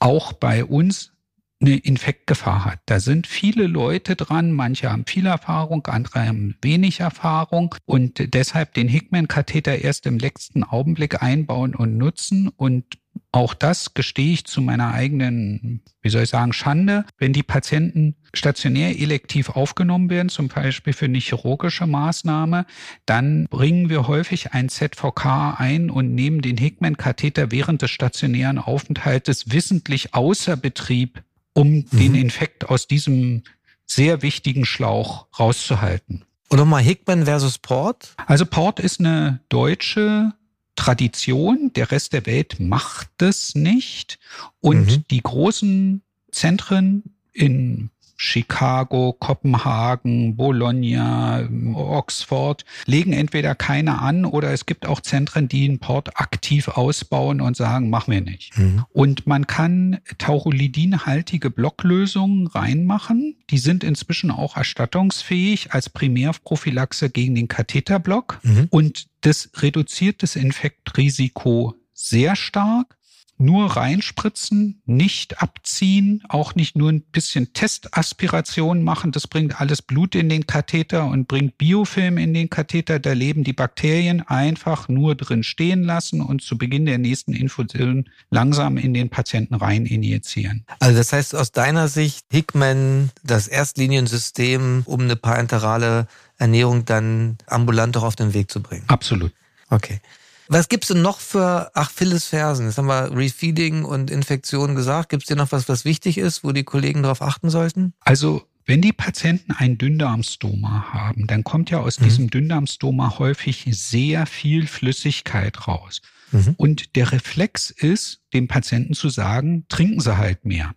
auch 0.00 0.32
bei 0.32 0.64
uns 0.64 1.12
eine 1.60 1.76
Infektgefahr 1.76 2.64
hat. 2.64 2.80
Da 2.86 3.00
sind 3.00 3.26
viele 3.26 3.66
Leute 3.66 4.16
dran, 4.16 4.52
manche 4.52 4.90
haben 4.90 5.06
viel 5.06 5.26
Erfahrung, 5.26 5.86
andere 5.86 6.26
haben 6.26 6.56
wenig 6.60 7.00
Erfahrung 7.00 7.74
und 7.86 8.34
deshalb 8.34 8.74
den 8.74 8.88
Hickman-Katheter 8.88 9.78
erst 9.78 10.06
im 10.06 10.18
letzten 10.18 10.62
Augenblick 10.62 11.22
einbauen 11.22 11.74
und 11.74 11.96
nutzen 11.96 12.48
und 12.48 12.98
auch 13.32 13.54
das 13.54 13.94
gestehe 13.94 14.32
ich 14.32 14.44
zu 14.44 14.62
meiner 14.62 14.92
eigenen, 14.92 15.82
wie 16.02 16.08
soll 16.08 16.22
ich 16.22 16.30
sagen, 16.30 16.52
Schande. 16.52 17.04
Wenn 17.18 17.32
die 17.32 17.42
Patienten 17.42 18.14
stationär 18.32 18.98
elektiv 19.00 19.50
aufgenommen 19.50 20.08
werden, 20.08 20.28
zum 20.28 20.48
Beispiel 20.48 20.92
für 20.92 21.06
eine 21.06 21.18
chirurgische 21.18 21.86
Maßnahme, 21.86 22.64
dann 23.06 23.46
bringen 23.50 23.88
wir 23.88 24.06
häufig 24.06 24.52
ein 24.52 24.68
ZVK 24.68 25.56
ein 25.58 25.90
und 25.90 26.14
nehmen 26.14 26.42
den 26.42 26.56
Hickman-Katheter 26.56 27.50
während 27.50 27.82
des 27.82 27.90
stationären 27.90 28.58
Aufenthaltes 28.58 29.50
wissentlich 29.50 30.14
außer 30.14 30.56
Betrieb, 30.56 31.22
um 31.54 31.70
mhm. 31.70 31.86
den 31.90 32.14
Infekt 32.14 32.68
aus 32.68 32.86
diesem 32.86 33.42
sehr 33.86 34.22
wichtigen 34.22 34.64
Schlauch 34.64 35.26
rauszuhalten. 35.38 36.24
Und 36.48 36.58
nochmal 36.58 36.82
Hickman 36.82 37.24
versus 37.24 37.58
Port? 37.58 38.14
Also 38.26 38.46
Port 38.46 38.78
ist 38.78 39.00
eine 39.00 39.40
deutsche 39.48 40.32
Tradition, 40.76 41.72
der 41.74 41.90
Rest 41.90 42.12
der 42.12 42.26
Welt 42.26 42.60
macht 42.60 43.22
es 43.22 43.54
nicht. 43.54 44.18
Und 44.60 44.86
mhm. 44.86 45.04
die 45.10 45.22
großen 45.22 46.02
Zentren 46.30 47.16
in 47.32 47.90
Chicago, 48.24 49.12
Kopenhagen, 49.12 50.34
Bologna, 50.34 51.46
Oxford 51.74 52.64
legen 52.86 53.12
entweder 53.12 53.54
keine 53.54 54.00
an 54.00 54.24
oder 54.24 54.50
es 54.50 54.64
gibt 54.64 54.86
auch 54.86 55.00
Zentren, 55.00 55.46
die 55.46 55.68
einen 55.68 55.78
Port 55.78 56.18
aktiv 56.18 56.68
ausbauen 56.68 57.42
und 57.42 57.54
sagen, 57.54 57.90
machen 57.90 58.12
wir 58.12 58.22
nicht. 58.22 58.56
Mhm. 58.58 58.84
Und 58.88 59.26
man 59.26 59.46
kann 59.46 59.98
taurolidinhaltige 60.16 61.50
Blocklösungen 61.50 62.46
reinmachen. 62.46 63.36
Die 63.50 63.58
sind 63.58 63.84
inzwischen 63.84 64.30
auch 64.30 64.56
erstattungsfähig 64.56 65.72
als 65.72 65.90
Primärprophylaxe 65.90 67.10
gegen 67.10 67.34
den 67.34 67.48
Katheterblock. 67.48 68.40
Mhm. 68.42 68.68
Und 68.70 69.06
das 69.20 69.50
reduziert 69.58 70.22
das 70.22 70.34
Infektrisiko 70.34 71.74
sehr 71.92 72.36
stark 72.36 72.96
nur 73.38 73.76
reinspritzen, 73.76 74.80
nicht 74.86 75.42
abziehen, 75.42 76.22
auch 76.28 76.54
nicht 76.54 76.76
nur 76.76 76.90
ein 76.90 77.02
bisschen 77.02 77.52
Testaspiration 77.52 78.82
machen. 78.82 79.12
Das 79.12 79.26
bringt 79.26 79.60
alles 79.60 79.82
Blut 79.82 80.14
in 80.14 80.28
den 80.28 80.46
Katheter 80.46 81.06
und 81.06 81.26
bringt 81.26 81.58
Biofilm 81.58 82.18
in 82.18 82.32
den 82.32 82.48
Katheter. 82.48 82.98
Da 82.98 83.12
leben 83.12 83.44
die 83.44 83.52
Bakterien 83.52 84.22
einfach 84.22 84.88
nur 84.88 85.14
drin 85.14 85.42
stehen 85.42 85.82
lassen 85.82 86.20
und 86.20 86.42
zu 86.42 86.56
Beginn 86.56 86.86
der 86.86 86.98
nächsten 86.98 87.32
Infusion 87.32 88.08
langsam 88.30 88.76
in 88.76 88.94
den 88.94 89.10
Patienten 89.10 89.54
rein 89.54 89.86
injizieren. 89.86 90.64
Also 90.80 90.96
das 90.96 91.12
heißt 91.12 91.34
aus 91.34 91.52
deiner 91.52 91.88
Sicht 91.88 92.26
Hickman 92.30 93.10
das 93.22 93.48
Erstliniensystem, 93.48 94.82
um 94.86 95.00
eine 95.00 95.16
parenterale 95.16 96.06
Ernährung 96.38 96.84
dann 96.84 97.38
ambulant 97.46 97.96
auch 97.96 98.02
auf 98.02 98.16
den 98.16 98.34
Weg 98.34 98.50
zu 98.50 98.62
bringen. 98.62 98.84
Absolut. 98.88 99.32
Okay. 99.70 100.00
Was 100.48 100.68
gibt's 100.68 100.88
denn 100.88 101.02
noch 101.02 101.20
für 101.20 101.74
Achillesfersen? 101.74 102.66
Jetzt 102.66 102.78
haben 102.78 102.86
wir 102.86 103.16
Refeeding 103.16 103.84
und 103.84 104.10
Infektionen 104.10 104.76
gesagt. 104.76 105.08
Gibt's 105.08 105.26
dir 105.26 105.36
noch 105.36 105.52
was, 105.52 105.68
was 105.68 105.84
wichtig 105.84 106.18
ist, 106.18 106.44
wo 106.44 106.52
die 106.52 106.64
Kollegen 106.64 107.02
darauf 107.02 107.22
achten 107.22 107.50
sollten? 107.50 107.94
Also 108.00 108.46
wenn 108.66 108.80
die 108.80 108.92
Patienten 108.92 109.52
ein 109.52 109.76
Dünndarmstoma 109.76 110.92
haben, 110.92 111.26
dann 111.26 111.44
kommt 111.44 111.70
ja 111.70 111.80
aus 111.80 112.00
mhm. 112.00 112.04
diesem 112.04 112.30
Dünndarmstoma 112.30 113.18
häufig 113.18 113.66
sehr 113.72 114.26
viel 114.26 114.66
Flüssigkeit 114.66 115.68
raus. 115.68 116.00
Mhm. 116.32 116.54
Und 116.56 116.96
der 116.96 117.12
Reflex 117.12 117.70
ist, 117.70 118.22
dem 118.32 118.48
Patienten 118.48 118.94
zu 118.94 119.08
sagen, 119.10 119.66
trinken 119.68 120.00
Sie 120.00 120.16
halt 120.16 120.44
mehr. 120.44 120.74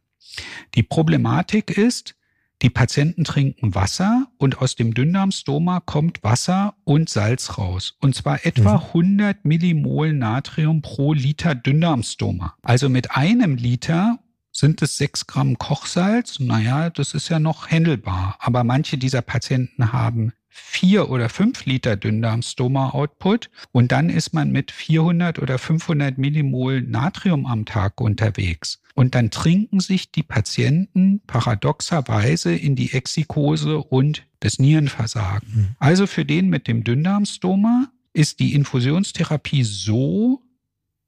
Die 0.76 0.84
Problematik 0.84 1.72
ist, 1.72 2.16
die 2.62 2.70
Patienten 2.70 3.24
trinken 3.24 3.76
Wasser 3.76 4.28
und 4.38 4.62
aus 4.62 4.76
dem 4.76 4.94
Dünndarmstoma 4.94 5.80
kommt 5.82 6.24
Wasser 6.24 6.76
und 6.84 7.10
Salz 7.10 7.58
raus. 7.58 7.96
Und 8.00 8.16
zwar 8.16 8.46
etwa 8.46 8.78
100 8.78 9.44
mhm. 9.44 9.48
Millimol 9.48 10.14
Natrium 10.14 10.82
pro 10.82 11.14
Liter 11.14 11.54
Dünndarmstoma. 11.54 12.56
Also 12.64 12.90
mit 12.90 13.12
einem 13.12 13.56
Liter 13.56 14.20
sind 14.52 14.82
es 14.82 14.98
sechs 14.98 15.28
Gramm 15.28 15.60
Kochsalz. 15.60 16.40
Naja, 16.40 16.90
das 16.90 17.14
ist 17.14 17.30
ja 17.30 17.38
noch 17.38 17.70
händelbar. 17.70 18.38
Aber 18.40 18.64
manche 18.64 18.98
dieser 18.98 19.22
Patienten 19.22 19.94
haben 19.94 20.34
vier 20.60 21.10
oder 21.10 21.30
fünf 21.30 21.66
Liter 21.66 21.96
Dünndarmstoma-Output 21.96 23.50
und 23.72 23.92
dann 23.92 24.10
ist 24.10 24.34
man 24.34 24.52
mit 24.52 24.72
400 24.72 25.40
oder 25.40 25.58
500 25.58 26.18
Millimol 26.18 26.82
Natrium 26.82 27.46
am 27.46 27.66
Tag 27.66 28.02
unterwegs. 28.02 28.82
Und 28.96 29.14
dann 29.14 29.30
trinken 29.30 29.80
sich 29.80 30.12
die 30.12 30.24
Patienten 30.24 31.22
paradoxerweise 31.28 32.56
in 32.56 32.76
die 32.76 32.94
Exikose 32.94 33.78
und 33.78 34.26
das 34.40 34.58
Nierenversagen. 34.58 35.50
Mhm. 35.54 35.68
Also 35.78 36.08
für 36.08 36.26
den 36.26 36.50
mit 36.50 36.68
dem 36.68 36.84
Dünndarmstoma 36.84 37.92
ist 38.14 38.40
die 38.40 38.54
Infusionstherapie 38.56 39.64
so, 39.64 40.42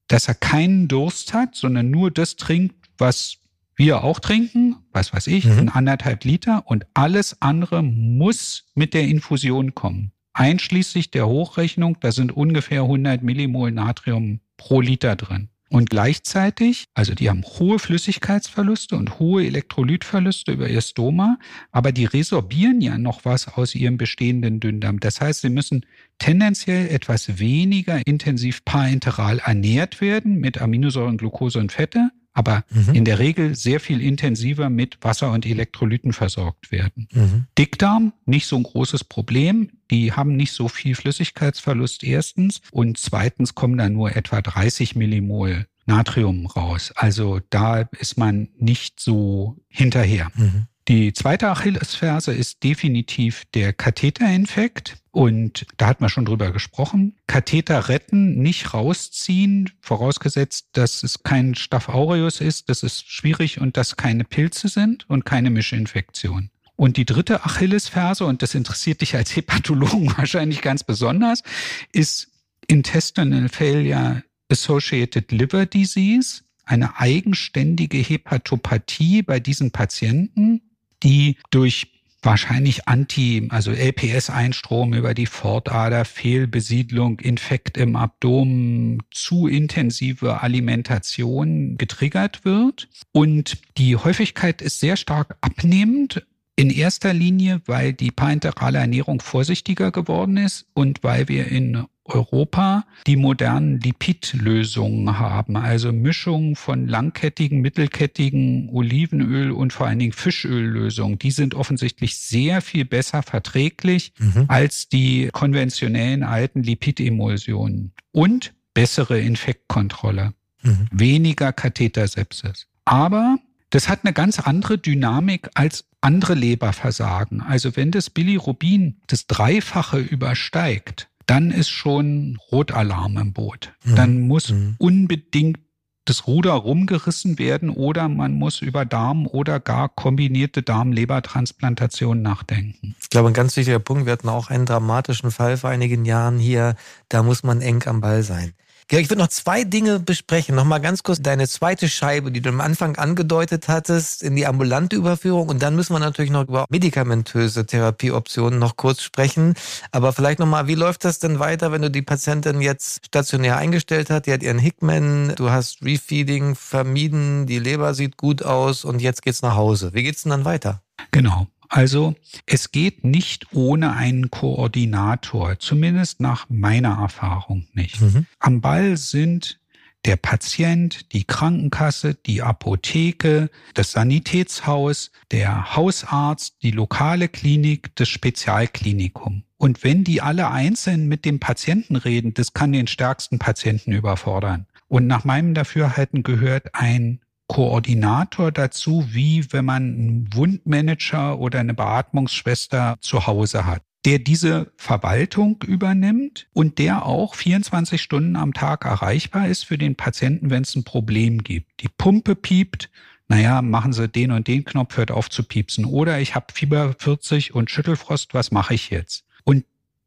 dass 0.07 0.27
er 0.27 0.35
keinen 0.35 0.87
Durst 0.87 1.33
hat, 1.33 1.55
sondern 1.55 1.89
nur 1.89 2.11
das 2.11 2.35
trinkt, 2.35 2.75
was 2.99 3.38
wir 3.79 4.03
auch 4.03 4.19
trinken, 4.19 4.75
was 4.91 5.13
weiß 5.13 5.27
ich, 5.27 5.45
mhm. 5.45 5.69
anderthalb 5.73 6.25
Liter 6.25 6.63
und 6.67 6.85
alles 6.93 7.41
andere 7.41 7.81
muss 7.81 8.65
mit 8.75 8.93
der 8.93 9.07
Infusion 9.07 9.73
kommen. 9.73 10.11
Einschließlich 10.33 11.11
der 11.11 11.27
Hochrechnung, 11.27 11.97
da 12.01 12.11
sind 12.11 12.31
ungefähr 12.31 12.81
100 12.81 13.23
Millimol 13.23 13.71
Natrium 13.71 14.41
pro 14.57 14.81
Liter 14.81 15.15
drin. 15.15 15.49
Und 15.71 15.91
gleichzeitig, 15.91 16.85
also 16.95 17.13
die 17.13 17.29
haben 17.29 17.43
hohe 17.43 17.77
Flüssigkeitsverluste 17.77 18.95
und 18.95 19.19
hohe 19.19 19.45
Elektrolytverluste 19.45 20.53
über 20.53 20.67
ihr 20.67 20.81
Stoma, 20.81 21.37
aber 21.71 21.91
die 21.91 22.05
resorbieren 22.05 22.81
ja 22.81 22.97
noch 22.97 23.23
was 23.23 23.47
aus 23.47 23.75
ihrem 23.75 23.97
bestehenden 23.97 24.59
Dünndarm. 24.59 24.99
Das 24.99 25.21
heißt, 25.21 25.41
sie 25.41 25.49
müssen 25.49 25.85
tendenziell 26.17 26.87
etwas 26.89 27.39
weniger 27.39 28.05
intensiv 28.05 28.65
parenteral 28.65 29.39
ernährt 29.39 30.01
werden 30.01 30.39
mit 30.39 30.59
Aminosäuren, 30.59 31.17
Glucose 31.17 31.59
und 31.59 31.71
Fette 31.71 32.09
aber 32.33 32.63
mhm. 32.69 32.93
in 32.93 33.05
der 33.05 33.19
Regel 33.19 33.55
sehr 33.55 33.79
viel 33.79 34.01
intensiver 34.01 34.69
mit 34.69 34.97
Wasser 35.01 35.31
und 35.31 35.45
Elektrolyten 35.45 36.13
versorgt 36.13 36.71
werden. 36.71 37.07
Mhm. 37.11 37.45
Dickdarm, 37.57 38.13
nicht 38.25 38.47
so 38.47 38.55
ein 38.55 38.63
großes 38.63 39.03
Problem. 39.03 39.71
Die 39.91 40.13
haben 40.13 40.35
nicht 40.35 40.51
so 40.53 40.67
viel 40.67 40.95
Flüssigkeitsverlust 40.95 42.03
erstens 42.03 42.61
und 42.71 42.97
zweitens 42.97 43.55
kommen 43.55 43.77
da 43.77 43.89
nur 43.89 44.15
etwa 44.15 44.41
30 44.41 44.95
Millimol 44.95 45.65
Natrium 45.85 46.45
raus. 46.45 46.93
Also 46.95 47.39
da 47.49 47.81
ist 47.99 48.17
man 48.17 48.49
nicht 48.57 48.99
so 48.99 49.57
hinterher. 49.67 50.31
Mhm. 50.35 50.67
Die 50.89 51.13
zweite 51.13 51.49
Achillesferse 51.49 52.33
ist 52.33 52.63
definitiv 52.63 53.43
der 53.53 53.73
Katheterinfekt. 53.73 54.97
Und 55.11 55.67
da 55.77 55.85
hat 55.85 56.01
man 56.01 56.09
schon 56.09 56.25
drüber 56.25 56.51
gesprochen. 56.51 57.15
Katheter 57.27 57.89
retten, 57.89 58.41
nicht 58.41 58.73
rausziehen, 58.73 59.69
vorausgesetzt, 59.81 60.69
dass 60.73 61.03
es 61.03 61.21
kein 61.21 61.53
Staph 61.53 61.89
aureus 61.89 62.41
ist, 62.41 62.69
das 62.69 62.81
ist 62.81 63.07
schwierig 63.07 63.61
und 63.61 63.77
dass 63.77 63.97
keine 63.97 64.23
Pilze 64.23 64.67
sind 64.67 65.07
und 65.07 65.25
keine 65.25 65.51
Mischinfektion. 65.51 66.49
Und 66.75 66.97
die 66.97 67.05
dritte 67.05 67.45
Achillesferse, 67.45 68.25
und 68.25 68.41
das 68.41 68.55
interessiert 68.55 69.01
dich 69.01 69.15
als 69.15 69.35
Hepatologen 69.35 70.11
wahrscheinlich 70.17 70.63
ganz 70.63 70.83
besonders, 70.83 71.43
ist 71.91 72.29
Intestinal 72.65 73.47
Failure 73.47 74.23
Associated 74.51 75.31
Liver 75.31 75.67
Disease, 75.67 76.41
eine 76.65 76.97
eigenständige 76.99 77.99
Hepatopathie 77.99 79.21
bei 79.21 79.39
diesen 79.39 79.69
Patienten, 79.69 80.63
die 81.03 81.37
durch 81.49 81.87
wahrscheinlich 82.21 82.87
Anti, 82.87 83.47
also 83.49 83.71
LPS-Einstrom 83.71 84.93
über 84.93 85.13
die 85.13 85.25
Fortader, 85.25 86.05
Fehlbesiedlung, 86.05 87.19
Infekt 87.19 87.77
im 87.77 87.95
Abdomen, 87.95 89.01
zu 89.11 89.47
intensive 89.47 90.41
Alimentation 90.41 91.77
getriggert 91.77 92.43
wird. 92.45 92.89
Und 93.11 93.57
die 93.77 93.95
Häufigkeit 93.95 94.61
ist 94.61 94.79
sehr 94.79 94.97
stark 94.97 95.37
abnehmend. 95.41 96.25
In 96.55 96.69
erster 96.69 97.13
Linie, 97.13 97.61
weil 97.67 97.93
die 97.93 98.11
parenterale 98.11 98.79
Ernährung 98.79 99.21
vorsichtiger 99.21 99.91
geworden 99.91 100.35
ist 100.35 100.65
und 100.73 101.03
weil 101.03 101.29
wir 101.29 101.47
in 101.47 101.85
Europa 102.09 102.85
die 103.07 103.15
modernen 103.15 103.79
Lipidlösungen 103.79 105.19
haben, 105.19 105.55
also 105.55 105.91
Mischungen 105.91 106.55
von 106.55 106.87
langkettigen, 106.87 107.61
mittelkettigen 107.61 108.69
Olivenöl 108.69 109.51
und 109.51 109.73
vor 109.73 109.87
allen 109.87 109.99
Dingen 109.99 110.13
Fischöllösungen. 110.13 111.19
Die 111.19 111.31
sind 111.31 111.55
offensichtlich 111.55 112.17
sehr 112.17 112.61
viel 112.61 112.85
besser 112.85 113.23
verträglich 113.23 114.13
mhm. 114.19 114.45
als 114.47 114.89
die 114.89 115.29
konventionellen 115.31 116.23
alten 116.23 116.63
Lipidemulsionen 116.63 117.93
und 118.11 118.53
bessere 118.73 119.19
Infektkontrolle, 119.19 120.33
mhm. 120.61 120.87
weniger 120.91 121.53
Kathetersepsis. 121.53 122.67
Aber 122.85 123.37
das 123.69 123.87
hat 123.87 124.03
eine 124.03 124.13
ganz 124.13 124.39
andere 124.39 124.77
Dynamik 124.77 125.49
als 125.53 125.85
andere 126.01 126.33
Leberversagen. 126.33 127.41
Also 127.41 127.75
wenn 127.75 127.91
das 127.91 128.09
Bilirubin 128.09 129.01
das 129.07 129.27
Dreifache 129.27 129.99
übersteigt, 129.99 131.09
dann 131.29 131.51
ist 131.51 131.69
schon 131.69 132.39
Rotalarm 132.51 133.17
im 133.17 133.33
Boot. 133.33 133.71
Mhm. 133.83 133.95
Dann 133.95 134.19
muss 134.21 134.49
mhm. 134.49 134.75
unbedingt 134.79 135.59
das 136.05 136.25
Ruder 136.25 136.53
rumgerissen 136.53 137.37
werden 137.37 137.69
oder 137.69 138.09
man 138.09 138.33
muss 138.33 138.61
über 138.61 138.83
Darm 138.83 139.27
oder 139.27 139.59
gar 139.59 139.89
kombinierte 139.89 140.63
Darm-Lebertransplantation 140.63 142.23
nachdenken. 142.23 142.95
Ich 142.99 143.11
glaube, 143.11 143.27
ein 143.27 143.35
ganz 143.35 143.55
wichtiger 143.55 143.77
Punkt, 143.77 144.07
wir 144.07 144.13
hatten 144.13 144.29
auch 144.29 144.49
einen 144.49 144.65
dramatischen 144.65 145.29
Fall 145.29 145.57
vor 145.57 145.69
einigen 145.69 146.05
Jahren 146.05 146.39
hier, 146.39 146.73
da 147.09 147.21
muss 147.21 147.43
man 147.43 147.61
eng 147.61 147.83
am 147.85 148.01
Ball 148.01 148.23
sein. 148.23 148.53
Georg, 148.89 149.03
ich 149.03 149.09
würde 149.11 149.21
noch 149.21 149.27
zwei 149.27 149.65
Dinge 149.65 149.99
besprechen. 149.99 150.55
Nochmal 150.55 150.81
ganz 150.81 151.03
kurz 151.03 151.21
deine 151.21 151.47
zweite 151.47 151.87
Scheibe, 151.87 152.31
die 152.31 152.41
du 152.41 152.49
am 152.49 152.59
Anfang 152.59 152.95
angedeutet 152.95 153.67
hattest, 153.67 154.23
in 154.23 154.35
die 154.35 154.47
ambulante 154.47 154.95
Überführung. 154.95 155.47
Und 155.47 155.61
dann 155.61 155.75
müssen 155.75 155.93
wir 155.93 155.99
natürlich 155.99 156.31
noch 156.31 156.47
über 156.47 156.65
medikamentöse 156.71 157.67
Therapieoptionen 157.67 158.57
noch 158.57 158.77
kurz 158.77 159.03
sprechen. 159.03 159.53
Aber 159.91 160.11
vielleicht 160.11 160.39
nochmal, 160.39 160.65
wie 160.65 160.73
läuft 160.73 161.05
das 161.05 161.19
denn 161.19 161.37
weiter, 161.37 161.71
wenn 161.71 161.83
du 161.83 161.91
die 161.91 162.01
Patientin 162.01 162.61
jetzt 162.61 163.05
stationär 163.05 163.57
eingestellt 163.57 164.09
hast? 164.09 164.25
Die 164.25 164.33
hat 164.33 164.41
ihren 164.41 164.57
Hickman, 164.57 165.35
du 165.35 165.51
hast 165.51 165.83
Refeeding 165.83 166.55
vermieden, 166.55 167.45
die 167.45 167.59
Leber 167.59 167.93
sieht 167.93 168.17
gut 168.17 168.41
aus 168.41 168.85
und 168.85 169.03
jetzt 169.03 169.21
geht's 169.21 169.43
nach 169.43 169.55
Hause. 169.55 169.91
Wie 169.93 170.01
geht's 170.01 170.23
denn 170.23 170.31
dann 170.31 170.45
weiter? 170.45 170.81
Genau. 171.11 171.45
Also 171.69 172.15
es 172.47 172.71
geht 172.71 173.03
nicht 173.03 173.53
ohne 173.53 173.93
einen 173.93 174.31
Koordinator, 174.31 175.59
zumindest 175.59 176.19
nach 176.19 176.47
meiner 176.49 176.97
Erfahrung 176.99 177.67
nicht. 177.73 178.01
Mhm. 178.01 178.25
Am 178.39 178.59
Ball 178.59 178.97
sind 178.97 179.59
der 180.05 180.15
Patient, 180.15 181.13
die 181.13 181.25
Krankenkasse, 181.25 182.15
die 182.15 182.41
Apotheke, 182.41 183.49
das 183.73 183.91
Sanitätshaus, 183.91 185.11
der 185.31 185.75
Hausarzt, 185.75 186.55
die 186.63 186.71
lokale 186.71 187.27
Klinik, 187.27 187.95
das 187.95 188.09
Spezialklinikum. 188.09 189.43
Und 189.57 189.83
wenn 189.83 190.03
die 190.03 190.21
alle 190.21 190.49
einzeln 190.49 191.07
mit 191.07 191.25
dem 191.25 191.39
Patienten 191.39 191.97
reden, 191.97 192.33
das 192.33 192.53
kann 192.53 192.71
den 192.71 192.87
stärksten 192.87 193.39
Patienten 193.39 193.91
überfordern. 193.91 194.67
Und 194.87 195.05
nach 195.05 195.25
meinem 195.25 195.53
Dafürhalten 195.53 196.23
gehört 196.23 196.73
ein 196.73 197.19
Koordinator 197.49 198.53
dazu, 198.53 199.05
wie 199.09 199.51
wenn 199.51 199.65
man 199.65 199.83
einen 199.83 200.29
Wundmanager 200.33 201.37
oder 201.37 201.59
eine 201.59 201.73
Beatmungsschwester 201.73 202.95
zu 203.01 203.27
Hause 203.27 203.65
hat 203.65 203.81
der 204.05 204.19
diese 204.19 204.71
Verwaltung 204.77 205.61
übernimmt 205.65 206.47
und 206.53 206.79
der 206.79 207.05
auch 207.05 207.35
24 207.35 208.01
Stunden 208.01 208.35
am 208.37 208.53
Tag 208.53 208.85
erreichbar 208.85 209.47
ist 209.47 209.65
für 209.65 209.77
den 209.77 209.95
Patienten, 209.95 210.49
wenn 210.49 210.63
es 210.63 210.75
ein 210.75 210.83
Problem 210.83 211.43
gibt. 211.43 211.81
Die 211.81 211.89
Pumpe 211.89 212.35
piept, 212.35 212.89
naja, 213.27 213.61
machen 213.61 213.93
Sie 213.93 214.07
den 214.07 214.31
und 214.31 214.47
den 214.47 214.63
Knopf, 214.63 214.97
hört 214.97 215.11
auf 215.11 215.29
zu 215.29 215.43
piepsen. 215.43 215.85
Oder 215.85 216.19
ich 216.19 216.33
habe 216.33 216.47
Fieber 216.53 216.95
40 216.97 217.53
und 217.53 217.69
Schüttelfrost, 217.69 218.33
was 218.33 218.51
mache 218.51 218.73
ich 218.73 218.89
jetzt? 218.89 219.25
Und 219.43 219.65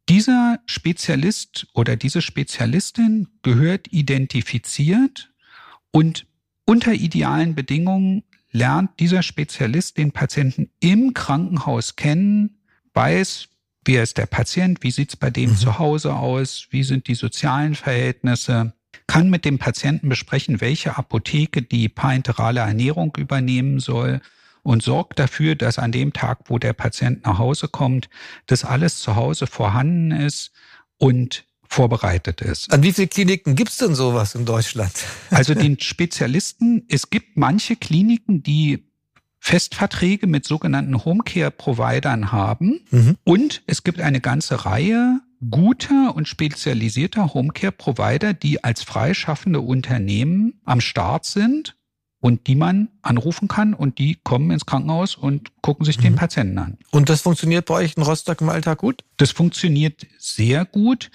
dieser 0.08 0.58
Spezialist 0.66 1.68
oder 1.74 1.94
diese 1.94 2.22
Spezialistin 2.22 3.28
gehört 3.42 3.92
identifiziert 3.92 5.32
und 5.90 6.26
unter 6.64 6.92
idealen 6.92 7.54
Bedingungen 7.54 8.24
lernt 8.50 9.00
dieser 9.00 9.22
Spezialist 9.22 9.98
den 9.98 10.12
Patienten 10.12 10.70
im 10.80 11.14
Krankenhaus 11.14 11.96
kennen, 11.96 12.58
weiß, 12.94 13.48
wer 13.84 14.02
ist 14.02 14.18
der 14.18 14.26
Patient, 14.26 14.82
wie 14.82 14.90
sieht's 14.90 15.16
bei 15.16 15.30
dem 15.30 15.50
mhm. 15.50 15.56
zu 15.56 15.78
Hause 15.78 16.14
aus, 16.14 16.68
wie 16.70 16.82
sind 16.82 17.08
die 17.08 17.14
sozialen 17.14 17.74
Verhältnisse, 17.74 18.74
kann 19.06 19.30
mit 19.30 19.44
dem 19.44 19.58
Patienten 19.58 20.08
besprechen, 20.08 20.60
welche 20.60 20.96
Apotheke 20.96 21.62
die 21.62 21.88
parenterale 21.88 22.60
Ernährung 22.60 23.16
übernehmen 23.16 23.80
soll 23.80 24.20
und 24.62 24.82
sorgt 24.82 25.18
dafür, 25.18 25.56
dass 25.56 25.78
an 25.78 25.92
dem 25.92 26.12
Tag, 26.12 26.38
wo 26.46 26.58
der 26.58 26.72
Patient 26.72 27.24
nach 27.24 27.38
Hause 27.38 27.68
kommt, 27.68 28.08
das 28.46 28.64
alles 28.64 29.00
zu 29.00 29.16
Hause 29.16 29.46
vorhanden 29.46 30.12
ist 30.12 30.52
und 30.98 31.44
vorbereitet 31.72 32.40
ist. 32.40 32.72
An 32.72 32.82
wie 32.82 32.92
viele 32.92 33.08
Kliniken 33.08 33.56
gibt 33.56 33.70
es 33.70 33.78
denn 33.78 33.94
sowas 33.94 34.34
in 34.34 34.44
Deutschland? 34.44 34.92
Also 35.30 35.54
den 35.54 35.80
Spezialisten, 35.80 36.84
es 36.88 37.10
gibt 37.10 37.36
manche 37.36 37.76
Kliniken, 37.76 38.42
die 38.42 38.84
Festverträge 39.38 40.26
mit 40.26 40.44
sogenannten 40.46 41.04
Homecare-Providern 41.04 42.30
haben. 42.30 42.80
Mhm. 42.90 43.16
Und 43.24 43.62
es 43.66 43.82
gibt 43.82 44.00
eine 44.00 44.20
ganze 44.20 44.64
Reihe 44.64 45.20
guter 45.50 46.14
und 46.14 46.28
spezialisierter 46.28 47.34
Homecare-Provider, 47.34 48.34
die 48.34 48.62
als 48.62 48.82
freischaffende 48.82 49.60
Unternehmen 49.60 50.60
am 50.64 50.80
Start 50.80 51.24
sind 51.24 51.76
und 52.22 52.46
die 52.46 52.54
man 52.54 52.88
anrufen 53.02 53.48
kann 53.48 53.74
und 53.74 53.98
die 53.98 54.16
kommen 54.22 54.52
ins 54.52 54.64
Krankenhaus 54.64 55.16
und 55.16 55.50
gucken 55.60 55.84
sich 55.84 55.98
mhm. 55.98 56.02
den 56.02 56.14
Patienten 56.14 56.56
an. 56.56 56.78
Und 56.92 57.08
das 57.08 57.20
funktioniert 57.20 57.66
bei 57.66 57.74
euch 57.74 57.96
in 57.96 58.04
Rostock 58.04 58.40
im 58.40 58.48
Alltag 58.48 58.78
gut? 58.78 59.02
Das 59.16 59.32
funktioniert 59.32 60.06
sehr 60.18 60.64
gut. 60.64 61.10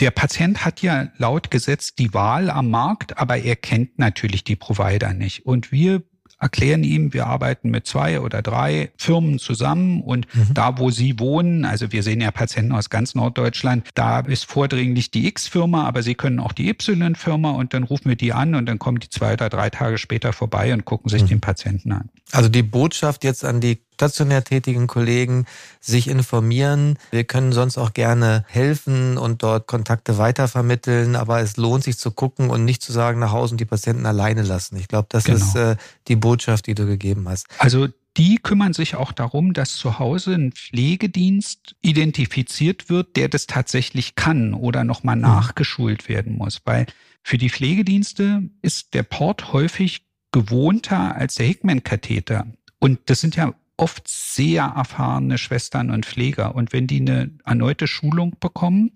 Der 0.00 0.10
Patient 0.10 0.64
hat 0.64 0.82
ja 0.82 1.08
laut 1.16 1.52
Gesetz 1.52 1.94
die 1.94 2.12
Wahl 2.12 2.50
am 2.50 2.70
Markt, 2.70 3.18
aber 3.18 3.38
er 3.38 3.54
kennt 3.54 4.00
natürlich 4.00 4.42
die 4.42 4.56
Provider 4.56 5.14
nicht. 5.14 5.46
Und 5.46 5.70
wir 5.70 6.02
erklären 6.40 6.84
ihm, 6.84 7.12
wir 7.12 7.26
arbeiten 7.26 7.70
mit 7.70 7.86
zwei 7.86 8.20
oder 8.20 8.42
drei 8.42 8.90
Firmen 8.96 9.38
zusammen 9.38 10.02
und 10.02 10.26
mhm. 10.34 10.54
da, 10.54 10.78
wo 10.78 10.90
sie 10.90 11.18
wohnen, 11.18 11.64
also 11.64 11.92
wir 11.92 12.02
sehen 12.02 12.20
ja 12.20 12.30
Patienten 12.30 12.72
aus 12.72 12.90
ganz 12.90 13.14
Norddeutschland, 13.14 13.88
da 13.94 14.20
ist 14.20 14.44
vordringlich 14.44 15.10
die 15.10 15.26
X-Firma, 15.26 15.84
aber 15.84 16.02
sie 16.02 16.14
können 16.14 16.38
auch 16.40 16.52
die 16.52 16.68
Y-Firma 16.68 17.50
und 17.50 17.74
dann 17.74 17.84
rufen 17.84 18.08
wir 18.08 18.16
die 18.16 18.32
an 18.32 18.54
und 18.54 18.66
dann 18.66 18.78
kommen 18.78 19.00
die 19.00 19.08
zwei 19.08 19.32
oder 19.32 19.48
drei 19.48 19.70
Tage 19.70 19.98
später 19.98 20.32
vorbei 20.32 20.72
und 20.72 20.84
gucken 20.84 21.08
sich 21.08 21.22
mhm. 21.22 21.28
den 21.28 21.40
Patienten 21.40 21.92
an. 21.92 22.08
Also 22.32 22.48
die 22.48 22.62
Botschaft 22.62 23.24
jetzt 23.24 23.44
an 23.44 23.60
die 23.60 23.78
stationär 23.98 24.44
tätigen 24.44 24.86
Kollegen 24.86 25.44
sich 25.80 26.06
informieren. 26.06 26.98
Wir 27.10 27.24
können 27.24 27.50
sonst 27.50 27.78
auch 27.78 27.92
gerne 27.92 28.44
helfen 28.46 29.18
und 29.18 29.42
dort 29.42 29.66
Kontakte 29.66 30.18
weitervermitteln, 30.18 31.16
aber 31.16 31.40
es 31.40 31.56
lohnt 31.56 31.82
sich 31.82 31.98
zu 31.98 32.12
gucken 32.12 32.48
und 32.50 32.64
nicht 32.64 32.80
zu 32.80 32.92
sagen, 32.92 33.18
nach 33.18 33.32
Hause 33.32 33.54
und 33.54 33.60
die 33.60 33.64
Patienten 33.64 34.06
alleine 34.06 34.42
lassen. 34.42 34.76
Ich 34.76 34.86
glaube, 34.86 35.08
das 35.10 35.24
genau. 35.24 35.38
ist 35.38 35.56
äh, 35.56 35.76
die 36.06 36.16
Botschaft, 36.16 36.66
die 36.68 36.76
du 36.76 36.86
gegeben 36.86 37.28
hast. 37.28 37.46
Also 37.58 37.88
die 38.16 38.36
kümmern 38.36 38.72
sich 38.72 38.94
auch 38.94 39.12
darum, 39.12 39.52
dass 39.52 39.74
zu 39.74 39.98
Hause 39.98 40.34
ein 40.34 40.52
Pflegedienst 40.52 41.76
identifiziert 41.82 42.88
wird, 42.88 43.16
der 43.16 43.28
das 43.28 43.46
tatsächlich 43.46 44.14
kann 44.14 44.54
oder 44.54 44.84
nochmal 44.84 45.16
mhm. 45.16 45.22
nachgeschult 45.22 46.08
werden 46.08 46.36
muss. 46.36 46.60
Weil 46.64 46.86
für 47.22 47.38
die 47.38 47.50
Pflegedienste 47.50 48.42
ist 48.62 48.94
der 48.94 49.02
Port 49.02 49.52
häufig 49.52 50.06
gewohnter 50.32 51.14
als 51.14 51.36
der 51.36 51.46
Hickman-Katheter. 51.46 52.46
Und 52.78 52.98
das 53.06 53.20
sind 53.20 53.36
ja 53.36 53.54
oft 53.78 54.06
sehr 54.06 54.64
erfahrene 54.76 55.38
Schwestern 55.38 55.90
und 55.90 56.04
Pfleger. 56.04 56.54
Und 56.54 56.72
wenn 56.72 56.86
die 56.86 57.00
eine 57.00 57.30
erneute 57.44 57.86
Schulung 57.86 58.36
bekommen, 58.38 58.92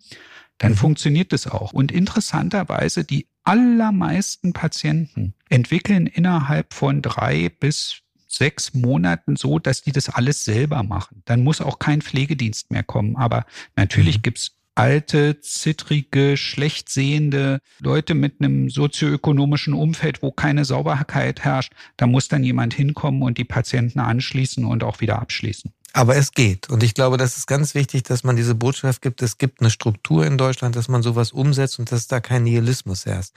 dann 0.59 0.73
mhm. 0.73 0.77
funktioniert 0.77 1.33
das 1.33 1.47
auch. 1.47 1.73
Und 1.73 1.91
interessanterweise, 1.91 3.05
die 3.05 3.27
allermeisten 3.45 4.53
Patienten 4.53 5.35
entwickeln 5.49 6.07
innerhalb 6.07 6.75
von 6.75 7.03
drei 7.03 7.49
bis 7.49 8.03
sechs 8.29 8.73
Monaten 8.75 9.37
so, 9.37 9.59
dass 9.59 9.83
die 9.83 9.93
das 9.93 10.09
alles 10.09 10.45
selber 10.45 10.83
machen. 10.83 11.23
Dann 11.25 11.45
muss 11.45 11.61
auch 11.61 11.79
kein 11.79 12.03
Pflegedienst 12.03 12.71
mehr 12.71 12.83
kommen. 12.83 13.17
Aber 13.17 13.45
natürlich 13.77 14.19
mhm. 14.19 14.23
gibt's 14.23 14.57
alte, 14.75 15.41
zittrige, 15.41 16.37
schlecht 16.37 16.89
sehende 16.89 17.61
Leute 17.81 18.15
mit 18.15 18.41
einem 18.41 18.71
sozioökonomischen 18.71 19.75
Umfeld, 19.75 20.23
wo 20.23 20.33
keine 20.33 20.65
Sauberkeit 20.65 21.41
herrscht, 21.41 21.73
da 21.97 22.07
muss 22.07 22.29
dann 22.29 22.45
jemand 22.45 22.75
hinkommen 22.75 23.23
und 23.23 23.39
die 23.39 23.45
Patienten 23.45 24.01
anschließen 24.01 24.65
und 24.65 24.85
auch 24.85 25.01
wieder 25.01 25.21
abschließen. 25.21 25.73
Aber 25.95 26.17
es 26.17 26.33
geht. 26.33 26.71
Und 26.71 26.83
ich 26.83 26.95
glaube, 26.95 27.19
das 27.19 27.37
ist 27.37 27.47
ganz 27.47 27.75
wichtig, 27.75 28.05
dass 28.05 28.25
man 28.25 28.37
diese 28.37 28.55
Botschaft 28.55 29.03
gibt. 29.03 29.21
Es 29.21 29.37
gibt 29.37 29.61
eine 29.61 29.71
Struktur 29.71 30.25
in 30.25 30.39
Deutschland, 30.39 30.75
dass 30.75 30.89
man 30.89 31.03
sowas 31.03 31.33
umsetzt 31.33 31.79
und 31.79 31.93
dass 31.93 32.07
da 32.07 32.21
kein 32.21 32.45
Nihilismus 32.45 33.05
herrscht. 33.05 33.33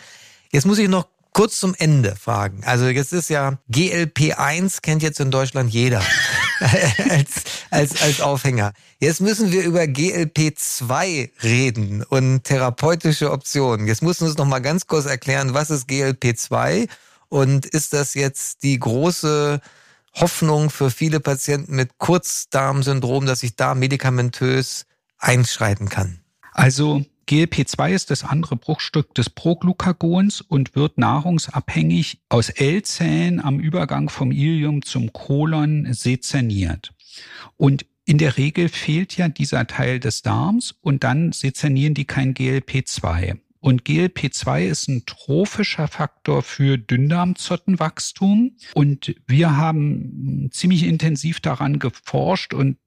Jetzt 0.52 0.65
muss 0.65 0.80
ich 0.80 0.88
noch 0.88 1.08
kurz 1.36 1.60
zum 1.60 1.76
Ende 1.78 2.15
fragen. 2.15 2.63
Also 2.63 2.88
jetzt 2.88 3.12
ist 3.12 3.30
ja 3.30 3.60
GLP1 3.69 4.82
kennt 4.82 5.04
jetzt 5.04 5.19
in 5.19 5.32
Deutschland 5.32 5.69
jeder 5.69 6.02
als, 7.10 7.43
als, 7.69 8.02
als 8.02 8.21
Aufhänger. 8.21 8.71
Jetzt 9.00 9.19
müssen 9.19 9.52
wir 9.52 9.63
über 9.63 9.82
GLP2 9.82 11.32
reden 11.43 12.04
und 12.04 12.45
therapeutische 12.45 13.32
Optionen. 13.32 13.86
Jetzt 13.86 14.02
musst 14.02 14.21
du 14.21 14.26
uns 14.26 14.38
noch 14.38 14.45
mal 14.45 14.60
ganz 14.60 14.88
kurz 14.88 15.08
erklären, 15.08 15.54
was 15.54 15.71
ist 15.71 15.89
GLP2 15.89 16.88
und 17.28 17.65
ist 17.65 17.91
das 17.91 18.13
jetzt 18.13 18.63
die 18.63 18.80
große 18.80 19.60
Hoffnung 20.13 20.69
für 20.69 20.89
viele 20.89 21.19
Patienten 21.19 21.76
mit 21.76 21.98
Kurzdarmsyndrom, 21.98 23.26
dass 23.26 23.43
ich 23.43 23.58
da 23.58 23.76
medikamentös 23.76 24.86
einschreiten 25.17 25.89
kann? 25.89 26.21
Also 26.54 27.04
GLP2 27.28 27.92
ist 27.92 28.12
das 28.12 28.24
andere 28.24 28.56
Bruchstück 28.56 29.16
des 29.16 29.32
Proglukagons 29.32 30.42
und 30.42 30.76
wird 30.76 31.00
nahrungsabhängig 31.00 32.20
aus 32.30 32.50
L-Zellen 32.50 33.40
am 33.40 33.60
Übergang 33.60 34.10
vom 34.10 34.32
Ilium 34.32 34.84
zum 34.84 35.12
Kolon 35.12 35.92
sezerniert. 35.92 36.94
Und 37.58 37.86
in 38.06 38.20
der 38.20 38.38
Regel 38.38 38.70
fehlt 38.70 39.18
ja 39.18 39.28
dieser 39.28 39.66
Teil 39.66 40.00
des 40.00 40.22
Darms 40.22 40.76
und 40.82 41.04
dann 41.04 41.32
sezernieren 41.32 41.96
die 41.96 42.06
kein 42.06 42.36
GLP2. 42.36 43.40
Und 43.65 43.82
GLP2 43.82 44.67
ist 44.67 44.88
ein 44.89 45.08
trophischer 45.08 45.88
Faktor 45.88 46.43
für 46.43 46.78
Dünndarmzottenwachstum. 46.78 48.58
Und 48.75 49.15
wir 49.25 49.58
haben 49.58 50.49
ziemlich 50.51 50.84
intensiv 50.84 51.39
daran 51.39 51.80
geforscht 51.80 52.54
und 52.54 52.78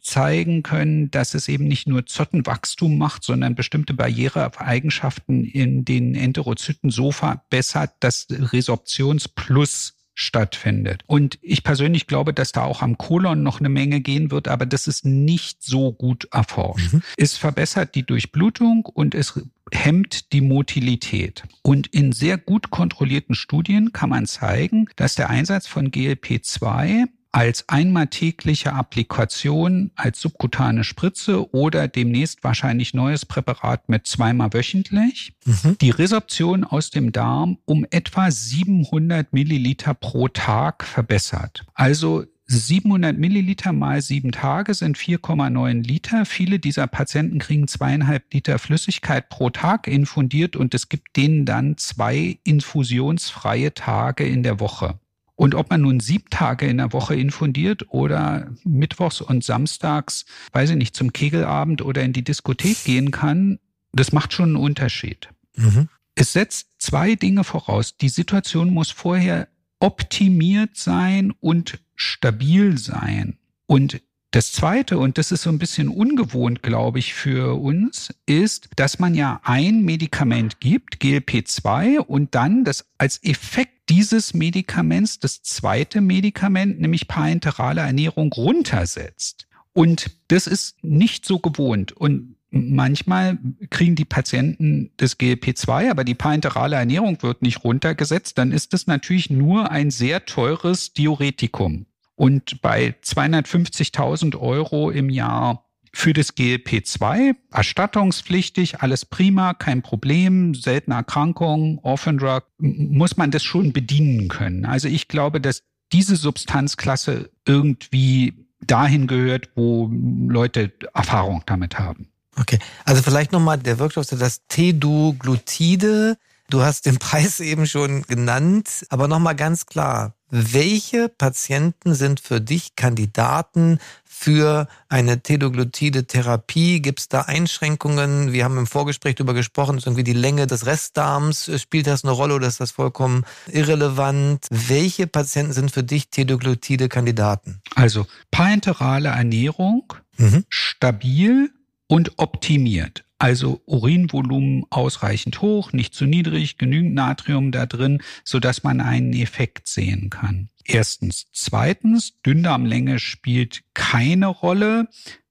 zeigen 0.00 0.62
können, 0.62 1.10
dass 1.10 1.34
es 1.34 1.48
eben 1.48 1.64
nicht 1.64 1.88
nur 1.88 2.06
Zottenwachstum 2.06 2.98
macht, 2.98 3.24
sondern 3.24 3.56
bestimmte 3.56 3.94
Barriereeigenschaften 3.94 5.42
in 5.42 5.84
den 5.84 6.14
Enterozyten 6.14 6.90
so 6.90 7.10
verbessert, 7.10 7.90
dass 7.98 8.28
Resorptionsplus 8.30 10.01
stattfindet. 10.14 11.02
Und 11.06 11.38
ich 11.42 11.64
persönlich 11.64 12.06
glaube, 12.06 12.34
dass 12.34 12.52
da 12.52 12.64
auch 12.64 12.82
am 12.82 12.98
Kolon 12.98 13.42
noch 13.42 13.60
eine 13.60 13.68
Menge 13.68 14.00
gehen 14.00 14.30
wird, 14.30 14.48
aber 14.48 14.66
das 14.66 14.86
ist 14.86 15.04
nicht 15.04 15.62
so 15.62 15.92
gut 15.92 16.28
erforscht. 16.32 16.92
Mhm. 16.92 17.02
Es 17.16 17.36
verbessert 17.36 17.94
die 17.94 18.04
Durchblutung 18.04 18.84
und 18.84 19.14
es 19.14 19.40
hemmt 19.72 20.32
die 20.32 20.42
Motilität. 20.42 21.44
Und 21.62 21.86
in 21.86 22.12
sehr 22.12 22.36
gut 22.36 22.70
kontrollierten 22.70 23.34
Studien 23.34 23.92
kann 23.92 24.10
man 24.10 24.26
zeigen, 24.26 24.88
dass 24.96 25.14
der 25.14 25.30
Einsatz 25.30 25.66
von 25.66 25.90
GLP-2 25.90 27.06
als 27.32 27.66
einmal 27.68 28.08
tägliche 28.08 28.74
Applikation, 28.74 29.90
als 29.96 30.20
subkutane 30.20 30.84
Spritze 30.84 31.52
oder 31.54 31.88
demnächst 31.88 32.44
wahrscheinlich 32.44 32.92
neues 32.92 33.24
Präparat 33.24 33.88
mit 33.88 34.06
zweimal 34.06 34.52
wöchentlich 34.52 35.32
mhm. 35.46 35.78
die 35.80 35.90
Resorption 35.90 36.64
aus 36.64 36.90
dem 36.90 37.10
Darm 37.10 37.58
um 37.64 37.86
etwa 37.90 38.30
700 38.30 39.32
Milliliter 39.32 39.94
pro 39.94 40.28
Tag 40.28 40.84
verbessert. 40.84 41.64
Also 41.74 42.26
700 42.46 43.16
Milliliter 43.16 43.72
mal 43.72 44.02
sieben 44.02 44.30
Tage 44.30 44.74
sind 44.74 44.98
4,9 44.98 45.86
Liter. 45.86 46.26
Viele 46.26 46.58
dieser 46.58 46.86
Patienten 46.86 47.38
kriegen 47.38 47.66
zweieinhalb 47.66 48.32
Liter 48.34 48.58
Flüssigkeit 48.58 49.30
pro 49.30 49.48
Tag 49.48 49.86
infundiert 49.86 50.54
und 50.54 50.74
es 50.74 50.90
gibt 50.90 51.16
denen 51.16 51.46
dann 51.46 51.78
zwei 51.78 52.38
infusionsfreie 52.44 53.72
Tage 53.72 54.26
in 54.26 54.42
der 54.42 54.60
Woche. 54.60 54.98
Und 55.42 55.56
ob 55.56 55.70
man 55.70 55.80
nun 55.80 55.98
sieben 55.98 56.30
Tage 56.30 56.68
in 56.68 56.76
der 56.76 56.92
Woche 56.92 57.16
infundiert 57.16 57.86
oder 57.88 58.46
mittwochs 58.62 59.20
und 59.20 59.42
samstags, 59.42 60.24
weiß 60.52 60.70
ich 60.70 60.76
nicht, 60.76 60.94
zum 60.94 61.12
Kegelabend 61.12 61.82
oder 61.82 62.04
in 62.04 62.12
die 62.12 62.22
Diskothek 62.22 62.84
gehen 62.84 63.10
kann, 63.10 63.58
das 63.90 64.12
macht 64.12 64.32
schon 64.32 64.50
einen 64.50 64.64
Unterschied. 64.64 65.30
Mhm. 65.56 65.88
Es 66.14 66.32
setzt 66.32 66.68
zwei 66.78 67.16
Dinge 67.16 67.42
voraus. 67.42 67.96
Die 67.96 68.08
Situation 68.08 68.72
muss 68.72 68.92
vorher 68.92 69.48
optimiert 69.80 70.76
sein 70.76 71.32
und 71.40 71.80
stabil 71.96 72.78
sein. 72.78 73.36
Und 73.66 74.00
das 74.32 74.50
Zweite, 74.52 74.98
und 74.98 75.18
das 75.18 75.30
ist 75.30 75.42
so 75.42 75.50
ein 75.50 75.58
bisschen 75.58 75.88
ungewohnt, 75.88 76.62
glaube 76.62 76.98
ich, 76.98 77.12
für 77.12 77.60
uns, 77.60 78.14
ist, 78.26 78.70
dass 78.76 78.98
man 78.98 79.14
ja 79.14 79.40
ein 79.44 79.82
Medikament 79.82 80.58
gibt, 80.58 81.00
GLP-2, 81.00 81.98
und 81.98 82.34
dann 82.34 82.64
das 82.64 82.86
als 82.96 83.22
Effekt 83.22 83.90
dieses 83.90 84.32
Medikaments 84.32 85.18
das 85.18 85.42
zweite 85.42 86.00
Medikament, 86.00 86.80
nämlich 86.80 87.08
parenterale 87.08 87.82
Ernährung, 87.82 88.32
runtersetzt. 88.32 89.46
Und 89.74 90.10
das 90.28 90.46
ist 90.46 90.82
nicht 90.82 91.26
so 91.26 91.38
gewohnt. 91.38 91.92
Und 91.92 92.36
manchmal 92.50 93.38
kriegen 93.68 93.96
die 93.96 94.06
Patienten 94.06 94.92
das 94.96 95.18
GLP-2, 95.18 95.90
aber 95.90 96.04
die 96.04 96.14
parenterale 96.14 96.76
Ernährung 96.76 97.22
wird 97.22 97.42
nicht 97.42 97.64
runtergesetzt. 97.64 98.38
Dann 98.38 98.50
ist 98.52 98.72
das 98.72 98.86
natürlich 98.86 99.28
nur 99.28 99.70
ein 99.70 99.90
sehr 99.90 100.24
teures 100.24 100.94
Diuretikum. 100.94 101.84
Und 102.14 102.60
bei 102.62 102.94
250.000 103.02 104.38
Euro 104.38 104.90
im 104.90 105.08
Jahr 105.08 105.64
für 105.94 106.12
das 106.14 106.34
GLP-2, 106.34 107.34
erstattungspflichtig, 107.52 108.80
alles 108.80 109.04
prima, 109.04 109.52
kein 109.54 109.82
Problem, 109.82 110.54
seltene 110.54 110.96
Erkrankung, 110.96 111.78
Orphan 111.82 112.18
Drug, 112.18 112.42
muss 112.58 113.16
man 113.16 113.30
das 113.30 113.42
schon 113.42 113.72
bedienen 113.72 114.28
können. 114.28 114.64
Also 114.64 114.88
ich 114.88 115.08
glaube, 115.08 115.40
dass 115.40 115.62
diese 115.92 116.16
Substanzklasse 116.16 117.30
irgendwie 117.46 118.46
dahin 118.66 119.06
gehört, 119.06 119.50
wo 119.54 119.90
Leute 119.92 120.72
Erfahrung 120.94 121.42
damit 121.46 121.78
haben. 121.78 122.08
Okay, 122.36 122.58
also 122.84 123.02
vielleicht 123.02 123.32
nochmal 123.32 123.58
der 123.58 123.78
Wirkstoff, 123.78 124.06
das 124.06 124.46
Teduglutide. 124.48 126.16
Du 126.48 126.62
hast 126.62 126.86
den 126.86 126.98
Preis 126.98 127.40
eben 127.40 127.66
schon 127.66 128.02
genannt, 128.02 128.86
aber 128.88 129.08
nochmal 129.08 129.36
ganz 129.36 129.66
klar, 129.66 130.14
welche 130.34 131.10
Patienten 131.10 131.94
sind 131.94 132.18
für 132.18 132.40
dich 132.40 132.74
Kandidaten 132.74 133.78
für 134.02 134.66
eine 134.88 135.22
teloglutide 135.22 136.06
Therapie? 136.06 136.80
Gibt 136.80 137.00
es 137.00 137.08
da 137.08 137.20
Einschränkungen? 137.22 138.32
Wir 138.32 138.44
haben 138.44 138.56
im 138.56 138.66
Vorgespräch 138.66 139.16
darüber 139.16 139.34
gesprochen, 139.34 139.76
ist 139.76 139.86
irgendwie 139.86 140.04
die 140.04 140.14
Länge 140.14 140.46
des 140.46 140.64
Restdarms. 140.64 141.50
Spielt 141.60 141.86
das 141.86 142.02
eine 142.02 142.12
Rolle 142.12 142.34
oder 142.34 142.46
ist 142.46 142.60
das 142.60 142.70
vollkommen 142.70 143.26
irrelevant? 143.52 144.46
Welche 144.50 145.06
Patienten 145.06 145.52
sind 145.52 145.70
für 145.70 145.82
dich 145.82 146.08
teloglutide 146.08 146.88
Kandidaten? 146.88 147.60
Also 147.74 148.06
parenterale 148.30 149.10
Ernährung, 149.10 149.92
mhm. 150.16 150.44
stabil 150.48 151.50
und 151.88 152.12
optimiert. 152.16 153.04
Also 153.22 153.62
Urinvolumen 153.66 154.64
ausreichend 154.70 155.42
hoch, 155.42 155.72
nicht 155.72 155.94
zu 155.94 156.06
niedrig, 156.06 156.58
genügend 156.58 156.94
Natrium 156.94 157.52
da 157.52 157.66
drin, 157.66 158.02
so 158.24 158.40
dass 158.40 158.64
man 158.64 158.80
einen 158.80 159.12
Effekt 159.12 159.68
sehen 159.68 160.10
kann. 160.10 160.48
Erstens. 160.64 161.26
Zweitens, 161.32 162.20
Dünndarmlänge 162.26 162.98
spielt 162.98 163.62
keine 163.74 164.26
Rolle, 164.26 164.88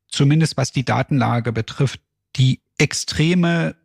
zumindest 0.07 0.55
was 0.55 0.71
die 0.71 0.85
Datenlage 0.85 1.51
betrifft. 1.51 1.99
Die 2.37 2.61
extreme 2.77 3.75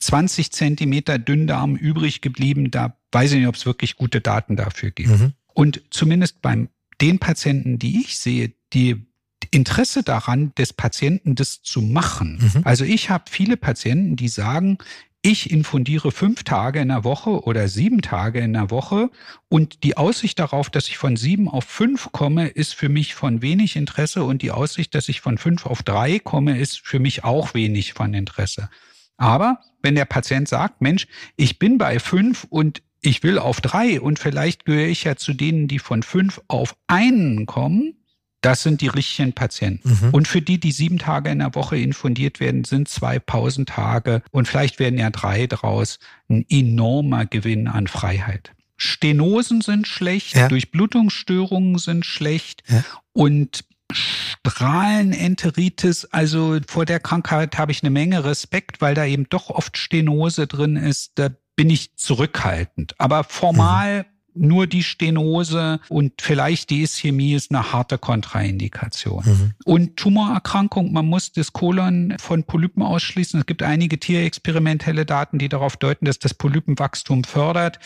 20 0.00 0.50
Zentimeter 0.50 1.20
Dünndarm 1.20 1.76
übrig 1.76 2.20
geblieben, 2.20 2.72
da 2.72 2.96
weiß 3.12 3.30
ich 3.30 3.38
nicht, 3.38 3.46
ob 3.46 3.54
es 3.54 3.64
wirklich 3.64 3.94
gute 3.94 4.20
Daten 4.20 4.56
dafür 4.56 4.90
gibt. 4.90 5.10
Mhm. 5.10 5.34
Und 5.54 5.82
zumindest 5.90 6.42
beim 6.42 6.68
den 7.00 7.20
Patienten, 7.20 7.78
die 7.78 8.00
ich 8.00 8.18
sehe, 8.18 8.54
die 8.72 9.06
Interesse 9.52 10.02
daran, 10.02 10.52
des 10.56 10.72
Patienten 10.72 11.36
das 11.36 11.62
zu 11.62 11.80
machen. 11.82 12.38
Mhm. 12.40 12.60
Also 12.64 12.84
ich 12.84 13.10
habe 13.10 13.24
viele 13.30 13.56
Patienten, 13.56 14.16
die 14.16 14.28
sagen, 14.28 14.78
ich 15.24 15.52
infundiere 15.52 16.10
fünf 16.10 16.42
Tage 16.42 16.80
in 16.80 16.88
der 16.88 17.04
Woche 17.04 17.44
oder 17.44 17.68
sieben 17.68 18.02
Tage 18.02 18.40
in 18.40 18.54
der 18.54 18.70
Woche 18.72 19.08
und 19.48 19.84
die 19.84 19.96
Aussicht 19.96 20.40
darauf, 20.40 20.68
dass 20.68 20.88
ich 20.88 20.98
von 20.98 21.16
sieben 21.16 21.48
auf 21.48 21.64
fünf 21.64 22.10
komme, 22.10 22.48
ist 22.48 22.74
für 22.74 22.88
mich 22.88 23.14
von 23.14 23.40
wenig 23.40 23.76
Interesse 23.76 24.24
und 24.24 24.42
die 24.42 24.50
Aussicht, 24.50 24.96
dass 24.96 25.08
ich 25.08 25.20
von 25.20 25.38
fünf 25.38 25.64
auf 25.64 25.84
drei 25.84 26.18
komme, 26.18 26.58
ist 26.58 26.80
für 26.80 26.98
mich 26.98 27.22
auch 27.22 27.54
wenig 27.54 27.92
von 27.92 28.14
Interesse. 28.14 28.68
Aber 29.16 29.60
wenn 29.80 29.94
der 29.94 30.06
Patient 30.06 30.48
sagt, 30.48 30.80
Mensch, 30.80 31.06
ich 31.36 31.60
bin 31.60 31.78
bei 31.78 32.00
fünf 32.00 32.44
und 32.50 32.82
ich 33.00 33.22
will 33.22 33.38
auf 33.38 33.60
drei 33.60 34.00
und 34.00 34.18
vielleicht 34.18 34.64
gehöre 34.64 34.88
ich 34.88 35.04
ja 35.04 35.14
zu 35.14 35.34
denen, 35.34 35.68
die 35.68 35.78
von 35.78 36.02
fünf 36.02 36.40
auf 36.48 36.74
einen 36.88 37.46
kommen, 37.46 38.01
das 38.42 38.62
sind 38.62 38.80
die 38.80 38.88
richtigen 38.88 39.32
Patienten. 39.32 39.88
Mhm. 39.88 40.10
Und 40.10 40.28
für 40.28 40.42
die, 40.42 40.60
die 40.60 40.72
sieben 40.72 40.98
Tage 40.98 41.30
in 41.30 41.38
der 41.38 41.54
Woche 41.54 41.78
infundiert 41.78 42.40
werden, 42.40 42.64
sind 42.64 42.88
zwei 42.88 43.18
Pausentage 43.18 44.22
und 44.30 44.48
vielleicht 44.48 44.78
werden 44.78 44.98
ja 44.98 45.10
drei 45.10 45.46
draus 45.46 45.98
ein 46.28 46.44
enormer 46.48 47.24
Gewinn 47.24 47.68
an 47.68 47.86
Freiheit. 47.86 48.52
Stenosen 48.76 49.60
sind 49.60 49.86
schlecht, 49.86 50.34
ja. 50.34 50.48
Durchblutungsstörungen 50.48 51.78
sind 51.78 52.04
schlecht 52.04 52.64
ja. 52.68 52.84
und 53.12 53.64
Strahlenenteritis, 53.92 56.06
also 56.06 56.58
vor 56.66 56.84
der 56.84 56.98
Krankheit 56.98 57.58
habe 57.58 57.72
ich 57.72 57.82
eine 57.82 57.90
Menge 57.90 58.24
Respekt, 58.24 58.80
weil 58.80 58.94
da 58.94 59.04
eben 59.04 59.28
doch 59.28 59.50
oft 59.50 59.76
Stenose 59.76 60.46
drin 60.46 60.76
ist. 60.76 61.12
Da 61.16 61.28
bin 61.56 61.68
ich 61.68 61.94
zurückhaltend. 61.96 62.94
Aber 62.98 63.24
formal 63.24 64.00
mhm 64.00 64.11
nur 64.34 64.66
die 64.66 64.82
Stenose 64.82 65.80
und 65.88 66.20
vielleicht 66.20 66.70
die 66.70 66.82
Ischämie 66.82 67.34
ist 67.34 67.50
eine 67.50 67.72
harte 67.72 67.98
Kontraindikation. 67.98 69.24
Mhm. 69.24 69.50
Und 69.64 69.96
Tumorerkrankung, 69.96 70.92
man 70.92 71.06
muss 71.06 71.32
das 71.32 71.52
Kolon 71.52 72.14
von 72.18 72.44
Polypen 72.44 72.82
ausschließen. 72.82 73.40
Es 73.40 73.46
gibt 73.46 73.62
einige 73.62 73.98
tierexperimentelle 73.98 75.06
Daten, 75.06 75.38
die 75.38 75.48
darauf 75.48 75.76
deuten, 75.76 76.04
dass 76.04 76.18
das 76.18 76.34
Polypenwachstum 76.34 77.24
fördert. 77.24 77.78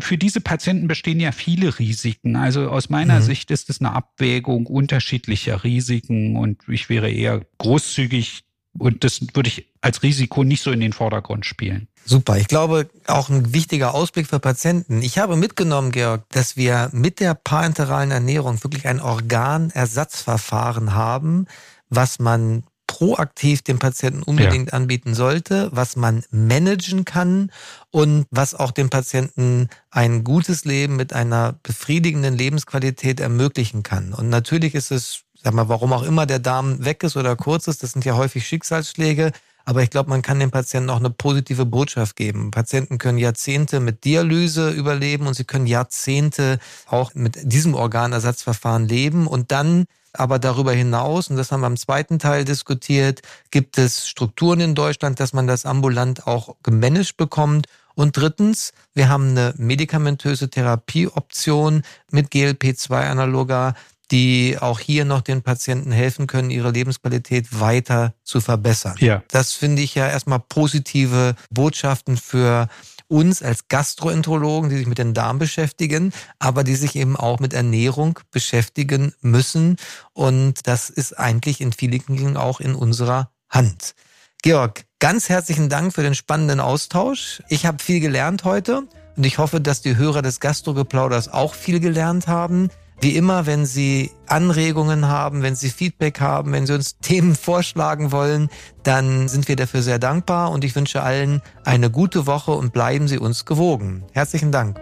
Für 0.00 0.18
diese 0.18 0.40
Patienten 0.40 0.88
bestehen 0.88 1.20
ja 1.20 1.32
viele 1.32 1.78
Risiken. 1.78 2.36
Also 2.36 2.68
aus 2.68 2.88
meiner 2.88 3.20
mhm. 3.20 3.24
Sicht 3.24 3.50
ist 3.50 3.70
es 3.70 3.80
eine 3.80 3.92
Abwägung 3.92 4.66
unterschiedlicher 4.66 5.64
Risiken 5.64 6.36
und 6.36 6.62
ich 6.68 6.88
wäre 6.88 7.10
eher 7.10 7.44
großzügig 7.58 8.44
und 8.78 9.04
das 9.04 9.20
würde 9.34 9.48
ich 9.48 9.66
als 9.80 10.02
Risiko 10.02 10.44
nicht 10.44 10.62
so 10.62 10.70
in 10.70 10.80
den 10.80 10.92
Vordergrund 10.92 11.44
spielen. 11.44 11.88
Super. 12.04 12.36
Ich 12.36 12.48
glaube, 12.48 12.88
auch 13.06 13.28
ein 13.28 13.54
wichtiger 13.54 13.94
Ausblick 13.94 14.26
für 14.26 14.40
Patienten. 14.40 15.02
Ich 15.02 15.18
habe 15.18 15.36
mitgenommen, 15.36 15.92
Georg, 15.92 16.24
dass 16.30 16.56
wir 16.56 16.90
mit 16.92 17.20
der 17.20 17.34
parenteralen 17.34 18.10
Ernährung 18.10 18.62
wirklich 18.62 18.86
ein 18.86 19.00
Organersatzverfahren 19.00 20.94
haben, 20.94 21.46
was 21.88 22.18
man 22.18 22.64
proaktiv 22.92 23.62
dem 23.62 23.78
Patienten 23.78 24.22
unbedingt 24.22 24.72
ja. 24.72 24.76
anbieten 24.76 25.14
sollte, 25.14 25.70
was 25.72 25.96
man 25.96 26.24
managen 26.30 27.06
kann 27.06 27.50
und 27.90 28.26
was 28.30 28.54
auch 28.54 28.70
dem 28.70 28.90
Patienten 28.90 29.70
ein 29.90 30.24
gutes 30.24 30.66
Leben 30.66 30.96
mit 30.96 31.14
einer 31.14 31.54
befriedigenden 31.62 32.36
Lebensqualität 32.36 33.18
ermöglichen 33.18 33.82
kann. 33.82 34.12
Und 34.12 34.28
natürlich 34.28 34.74
ist 34.74 34.90
es, 34.90 35.22
sag 35.42 35.54
mal, 35.54 35.70
warum 35.70 35.92
auch 35.94 36.02
immer 36.02 36.26
der 36.26 36.38
Darm 36.38 36.84
weg 36.84 37.02
ist 37.02 37.16
oder 37.16 37.34
kurz 37.34 37.66
ist, 37.66 37.82
das 37.82 37.92
sind 37.92 38.04
ja 38.04 38.14
häufig 38.14 38.46
Schicksalsschläge, 38.46 39.32
aber 39.64 39.82
ich 39.82 39.90
glaube, 39.90 40.10
man 40.10 40.22
kann 40.22 40.40
den 40.40 40.50
Patienten 40.50 40.90
auch 40.90 40.98
eine 40.98 41.10
positive 41.10 41.66
Botschaft 41.66 42.16
geben. 42.16 42.50
Patienten 42.50 42.98
können 42.98 43.18
Jahrzehnte 43.18 43.80
mit 43.80 44.04
Dialyse 44.04 44.70
überleben 44.70 45.26
und 45.26 45.34
sie 45.34 45.44
können 45.44 45.66
Jahrzehnte 45.66 46.58
auch 46.86 47.14
mit 47.14 47.38
diesem 47.42 47.74
Organersatzverfahren 47.74 48.88
leben 48.88 49.26
und 49.26 49.52
dann 49.52 49.84
aber 50.14 50.38
darüber 50.38 50.72
hinaus, 50.72 51.28
und 51.28 51.36
das 51.36 51.52
haben 51.52 51.62
wir 51.62 51.68
im 51.68 51.76
zweiten 51.76 52.18
Teil 52.18 52.44
diskutiert, 52.44 53.22
gibt 53.50 53.78
es 53.78 54.08
Strukturen 54.08 54.60
in 54.60 54.74
Deutschland, 54.74 55.20
dass 55.20 55.32
man 55.32 55.46
das 55.46 55.64
ambulant 55.64 56.26
auch 56.26 56.56
gemanagt 56.62 57.16
bekommt. 57.16 57.66
Und 57.94 58.16
drittens, 58.16 58.72
wir 58.94 59.08
haben 59.08 59.30
eine 59.30 59.54
medikamentöse 59.56 60.48
Therapieoption 60.48 61.82
mit 62.10 62.30
GLP-2-Analoga, 62.30 63.74
die 64.12 64.58
auch 64.60 64.78
hier 64.78 65.04
noch 65.04 65.22
den 65.22 65.42
Patienten 65.42 65.90
helfen 65.90 66.26
können, 66.26 66.50
ihre 66.50 66.70
Lebensqualität 66.70 67.58
weiter 67.58 68.14
zu 68.22 68.40
verbessern. 68.40 68.94
Ja. 69.00 69.22
Das 69.28 69.54
finde 69.54 69.82
ich 69.82 69.94
ja 69.94 70.06
erstmal 70.06 70.38
positive 70.38 71.34
Botschaften 71.50 72.18
für 72.18 72.68
uns 73.08 73.42
als 73.42 73.68
Gastroenterologen, 73.68 74.70
die 74.70 74.76
sich 74.76 74.86
mit 74.86 74.98
dem 74.98 75.14
Darm 75.14 75.38
beschäftigen, 75.38 76.12
aber 76.38 76.62
die 76.62 76.76
sich 76.76 76.94
eben 76.94 77.16
auch 77.16 77.40
mit 77.40 77.52
Ernährung 77.54 78.18
beschäftigen 78.30 79.14
müssen. 79.20 79.76
Und 80.12 80.66
das 80.66 80.90
ist 80.90 81.18
eigentlich 81.18 81.60
in 81.60 81.72
vielen 81.72 82.00
Dingen 82.06 82.36
auch 82.36 82.60
in 82.60 82.74
unserer 82.74 83.30
Hand. 83.48 83.94
Georg, 84.42 84.84
ganz 84.98 85.28
herzlichen 85.28 85.68
Dank 85.68 85.94
für 85.94 86.02
den 86.02 86.14
spannenden 86.14 86.60
Austausch. 86.60 87.42
Ich 87.48 87.64
habe 87.64 87.82
viel 87.82 88.00
gelernt 88.00 88.44
heute 88.44 88.82
und 89.16 89.24
ich 89.24 89.38
hoffe, 89.38 89.60
dass 89.60 89.82
die 89.82 89.96
Hörer 89.96 90.22
des 90.22 90.40
Gastrogeplauders 90.40 91.28
auch 91.28 91.54
viel 91.54 91.80
gelernt 91.80 92.28
haben. 92.28 92.68
Wie 93.02 93.16
immer, 93.16 93.46
wenn 93.46 93.66
Sie 93.66 94.12
Anregungen 94.28 95.08
haben, 95.08 95.42
wenn 95.42 95.56
Sie 95.56 95.70
Feedback 95.70 96.20
haben, 96.20 96.52
wenn 96.52 96.66
Sie 96.66 96.74
uns 96.74 96.98
Themen 97.02 97.34
vorschlagen 97.34 98.12
wollen, 98.12 98.48
dann 98.84 99.26
sind 99.26 99.48
wir 99.48 99.56
dafür 99.56 99.82
sehr 99.82 99.98
dankbar 99.98 100.52
und 100.52 100.62
ich 100.62 100.76
wünsche 100.76 101.02
allen 101.02 101.42
eine 101.64 101.90
gute 101.90 102.28
Woche 102.28 102.52
und 102.52 102.72
bleiben 102.72 103.08
Sie 103.08 103.18
uns 103.18 103.44
gewogen. 103.44 104.04
Herzlichen 104.12 104.52
Dank. 104.52 104.80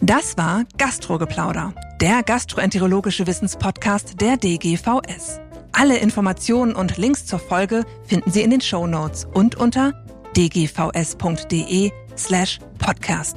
Das 0.00 0.38
war 0.38 0.62
Gastrogeplauder, 0.78 1.74
der 2.00 2.22
gastroenterologische 2.22 3.26
Wissenspodcast 3.26 4.20
der 4.20 4.36
DGVS. 4.36 5.40
Alle 5.72 5.98
Informationen 5.98 6.76
und 6.76 6.98
Links 6.98 7.26
zur 7.26 7.40
Folge 7.40 7.84
finden 8.04 8.30
Sie 8.30 8.42
in 8.42 8.50
den 8.50 8.60
Show 8.60 8.86
Notes 8.86 9.26
und 9.34 9.56
unter 9.56 9.92
dgvs.de 10.36 11.90
slash 12.16 12.60
podcast. 12.78 13.36